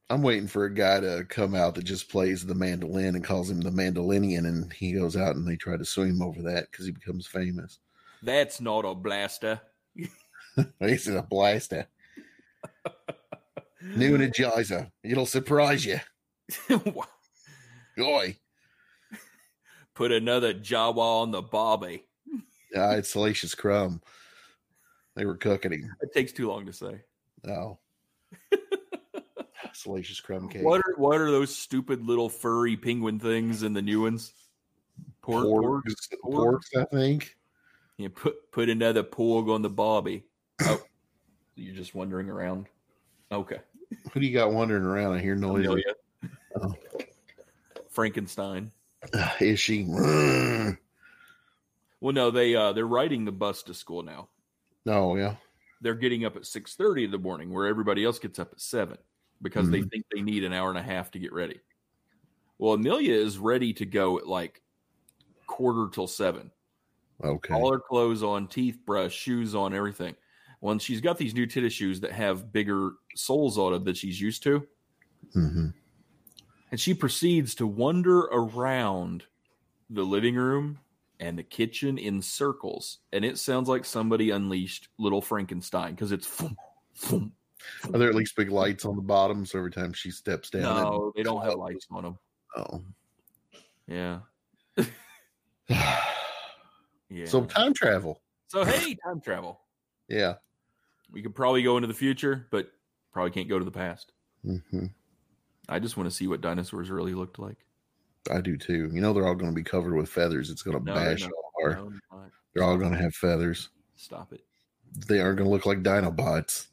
[0.10, 3.50] I'm waiting for a guy to come out that just plays the mandolin and calls
[3.50, 6.70] him the mandolinian, and he goes out and they try to sue him over that
[6.70, 7.80] because he becomes famous.
[8.22, 9.62] That's not a blaster.
[10.80, 11.88] This is a blaster.
[13.96, 14.92] New Energizer.
[15.04, 16.00] It'll surprise you.
[17.98, 18.38] Boy.
[19.94, 22.04] Put another Jawa on the Bobby.
[22.76, 24.02] Ah, it's Salacious Crumb.
[25.16, 25.96] They were cooking him.
[26.02, 27.00] It takes too long to say.
[27.48, 27.78] Oh.
[29.74, 30.64] Salacious Crumb cake.
[30.64, 34.34] What are what are those stupid little furry penguin things in the new ones?
[35.22, 37.38] Pork, pork, Porks, porks, I think.
[37.98, 40.26] Yeah, put put another pork on the Bobby.
[40.62, 40.82] Oh,
[41.56, 42.68] you're just wandering around.
[43.32, 43.60] Okay.
[44.12, 45.14] Who do you got wandering around?
[45.14, 45.84] I hear noises.
[46.60, 46.74] Oh.
[47.90, 48.72] Frankenstein.
[49.14, 49.84] Ah, Is she?
[49.86, 50.78] Mm.
[52.02, 54.30] Well, no, they uh they're riding the bus to school now.
[54.86, 55.36] Oh yeah.
[55.82, 58.60] They're getting up at six thirty in the morning, where everybody else gets up at
[58.60, 58.98] seven
[59.42, 61.60] because they think they need an hour and a half to get ready.
[62.58, 64.62] Well, Amelia is ready to go at like
[65.46, 66.52] quarter till seven.
[67.24, 67.54] Okay.
[67.54, 70.16] all her clothes on, teeth brush, shoes on, everything.
[70.62, 74.20] Well, she's got these new tennis shoes that have bigger soles on them that she's
[74.20, 74.66] used to,
[75.34, 75.68] hmm
[76.72, 79.24] and she proceeds to wander around
[79.90, 80.80] the living room
[81.20, 86.28] and the kitchen in circles, and it sounds like somebody unleashed Little Frankenstein because it's.
[86.28, 86.58] Thump,
[86.96, 87.34] thump.
[87.92, 90.62] Are there at least big lights on the bottom so every time she steps down?
[90.62, 92.18] No, they don't have lights on them.
[92.56, 92.84] Oh.
[93.88, 94.20] Yeah,
[95.70, 97.26] yeah.
[97.26, 98.22] So time travel.
[98.48, 99.62] so hey, time travel.
[100.08, 100.36] Yeah.
[101.12, 102.72] We could probably go into the future, but
[103.12, 104.12] probably can't go to the past.
[104.44, 104.86] hmm
[105.70, 107.58] I just want to see what dinosaurs really looked like.
[108.32, 108.90] I do too.
[108.94, 110.50] You know, they're all going to be covered with feathers.
[110.50, 111.32] It's going to No, bash not.
[111.32, 111.76] all our.
[111.76, 112.32] No, not.
[112.54, 113.70] They're all going to have feathers.
[113.96, 114.44] Stop it.
[115.08, 116.68] They are going to look like Dinobots.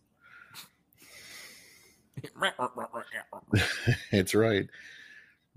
[4.12, 4.68] it's right.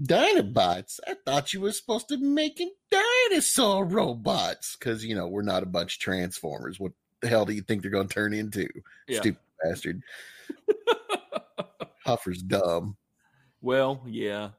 [0.01, 0.99] Dinobots.
[1.07, 5.63] I thought you were supposed to be making dinosaur robots because you know we're not
[5.63, 6.79] a bunch of transformers.
[6.79, 6.91] What
[7.21, 8.67] the hell do you think they're going to turn into?
[9.07, 9.19] Yeah.
[9.21, 10.01] Stupid bastard.
[12.05, 12.97] Huffer's dumb.
[13.61, 14.49] well, yeah.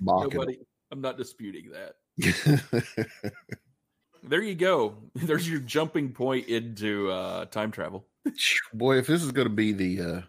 [0.00, 0.58] Nobody.
[0.90, 1.96] I'm not disputing that.
[4.26, 4.96] There you go.
[5.14, 8.06] There's your jumping point into uh, time travel.
[8.72, 10.20] Boy, if this is going to be the uh,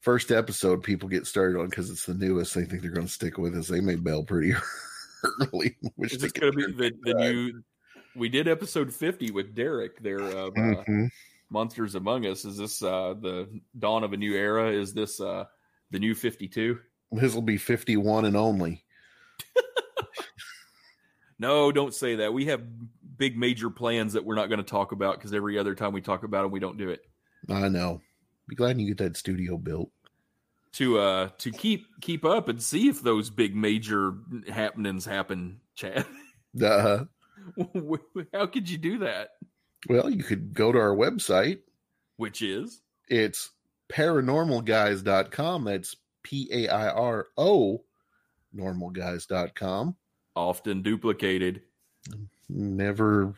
[0.00, 3.12] first episode people get started on because it's the newest, they think they're going to
[3.12, 3.66] stick with us.
[3.66, 4.54] They may bail pretty
[5.24, 5.76] early.
[5.96, 7.62] Wish Is going to be the, the new?
[8.18, 11.10] We did episode 50 with Derek there of uh, Mhm.
[11.50, 12.44] Monsters Among Us.
[12.44, 13.48] Is this uh, the
[13.78, 14.70] dawn of a new era?
[14.70, 15.44] Is this uh,
[15.90, 16.78] the new 52?
[17.12, 18.84] This will be 51 and only.
[21.40, 22.32] No, don't say that.
[22.32, 22.62] We have
[23.16, 26.00] big major plans that we're not going to talk about because every other time we
[26.00, 27.00] talk about them, we don't do it.
[27.48, 28.00] I know.
[28.48, 29.90] Be glad you get that studio built.
[30.72, 34.14] To uh to keep keep up and see if those big major
[34.52, 36.04] happenings happen, Chad.
[36.60, 37.04] Uh,
[38.32, 39.30] How could you do that?
[39.88, 41.60] well, you could go to our website.
[42.16, 43.50] Which is It's
[43.92, 45.64] paranormalguys.com.
[45.64, 47.84] That's P A I R O
[48.54, 49.96] normalguys.com.
[50.34, 51.62] often duplicated,
[52.48, 53.34] Never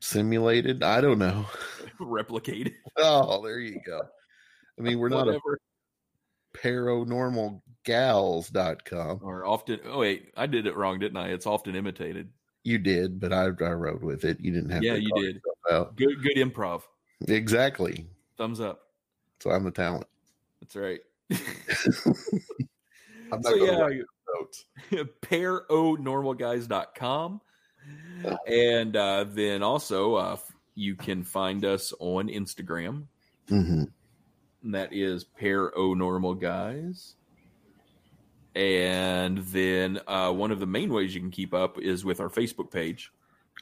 [0.00, 0.82] simulated.
[0.82, 1.46] I don't know.
[2.00, 2.74] replicated.
[2.98, 4.02] Oh, there you go.
[4.78, 5.58] I mean, we're not a whatever.
[6.54, 9.20] paranormalgals.com.
[9.22, 9.80] or often.
[9.86, 11.28] Oh wait, I did it wrong, didn't I?
[11.28, 12.28] It's often imitated.
[12.64, 14.40] You did, but I, I rode with it.
[14.40, 15.40] You didn't have Yeah, to you did.
[15.96, 16.82] Good, good improv.
[17.26, 18.06] Exactly.
[18.36, 18.82] Thumbs up.
[19.40, 20.06] So I'm the talent.
[20.60, 21.00] That's right.
[23.32, 23.94] I'm not so gonna
[24.90, 24.92] yeah,
[25.22, 27.40] paraonormalguys.com.
[28.46, 30.36] And uh, then also, uh,
[30.74, 33.04] you can find us on Instagram.
[33.48, 33.90] Mhm.
[34.62, 37.14] And that is paranormal guys.
[38.54, 42.28] And then uh, one of the main ways you can keep up is with our
[42.28, 43.10] Facebook page.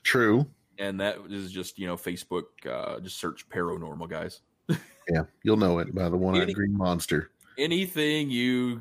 [0.03, 0.47] True.
[0.79, 4.41] And that is just, you know, Facebook, uh, just search paranormal guys.
[5.13, 7.33] Yeah, you'll know it by the one-eyed Any- green monster.
[7.59, 8.81] anything you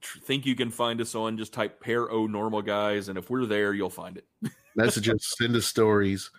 [0.00, 3.74] tr- think you can find us on, just type paranormal guys, and if we're there,
[3.74, 4.26] you'll find it.
[4.76, 6.30] Message us, send us stories,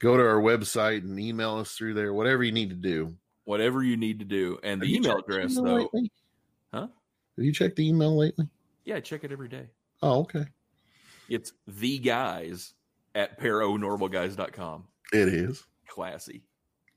[0.00, 2.12] go to our website and email us through there.
[2.12, 3.14] Whatever you need to do.
[3.44, 6.12] Whatever you need to do, and the Have email address email though, lately?
[6.74, 6.88] Huh?
[7.38, 8.46] Have you checked the email lately?
[8.84, 9.66] Yeah, check it every day.
[10.02, 10.44] Oh, okay.
[11.28, 12.74] It's the guys
[13.14, 14.84] at paranormalguys.com.
[15.12, 15.64] It is.
[15.88, 16.42] Classy.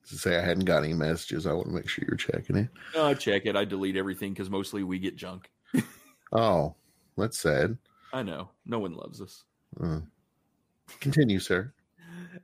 [0.09, 2.69] To say I hadn't got any messages, I want to make sure you're checking it.
[2.95, 3.55] No, I check it.
[3.55, 5.49] I delete everything because mostly we get junk.
[6.33, 6.75] Oh,
[7.17, 7.77] that's sad.
[8.11, 8.49] I know.
[8.65, 9.45] No one loves us.
[9.81, 10.01] Uh,
[10.99, 11.73] continue, sir.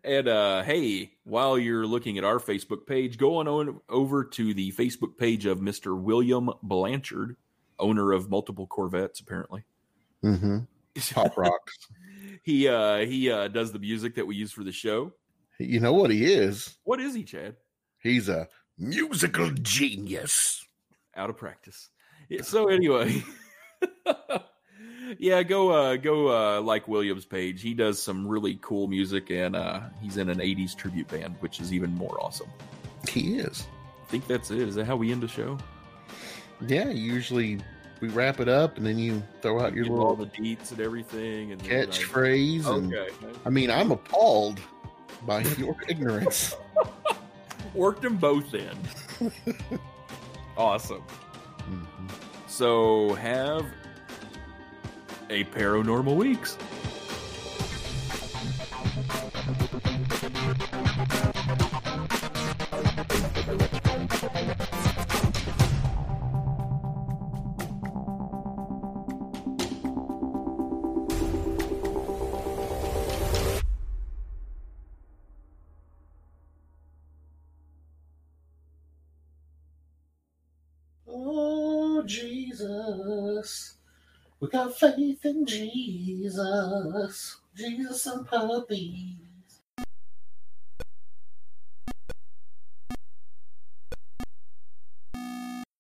[0.03, 4.71] And uh, hey, while you're looking at our Facebook page, go on over to the
[4.71, 5.99] Facebook page of Mr.
[5.99, 7.35] William Blanchard,
[7.84, 9.63] owner of multiple Corvettes, apparently.
[10.23, 10.59] Mm-hmm.
[11.13, 11.77] Pop rocks.
[12.43, 15.13] he uh, he uh, does the music that we use for the show.
[15.59, 16.77] you know what he is?
[16.84, 17.57] What is he, Chad?
[17.99, 20.65] He's a musical genius.
[21.15, 21.89] Out of practice.
[22.41, 23.23] So anyway,
[25.19, 27.61] yeah, go uh, go uh, like William's page.
[27.61, 31.59] He does some really cool music, and uh, he's in an '80s tribute band, which
[31.59, 32.49] is even more awesome.
[33.07, 33.67] He is.
[34.01, 34.59] I think that's it.
[34.59, 35.57] Is that how we end the show?
[36.65, 37.59] Yeah, usually
[38.04, 40.82] we wrap it up and then you throw out your Give all the deets and
[40.82, 42.66] everything, and catchphrase.
[42.68, 43.08] And, Okay,
[43.45, 44.60] I mean, I'm appalled
[45.26, 46.54] by your ignorance.
[47.74, 48.78] worked them both in.
[50.58, 51.01] awesome.
[51.62, 51.88] Mhm.
[52.49, 53.66] So have
[55.30, 56.58] a paranormal weeks.
[84.54, 87.38] Got faith in Jesus.
[87.58, 89.18] Jesus and puppy.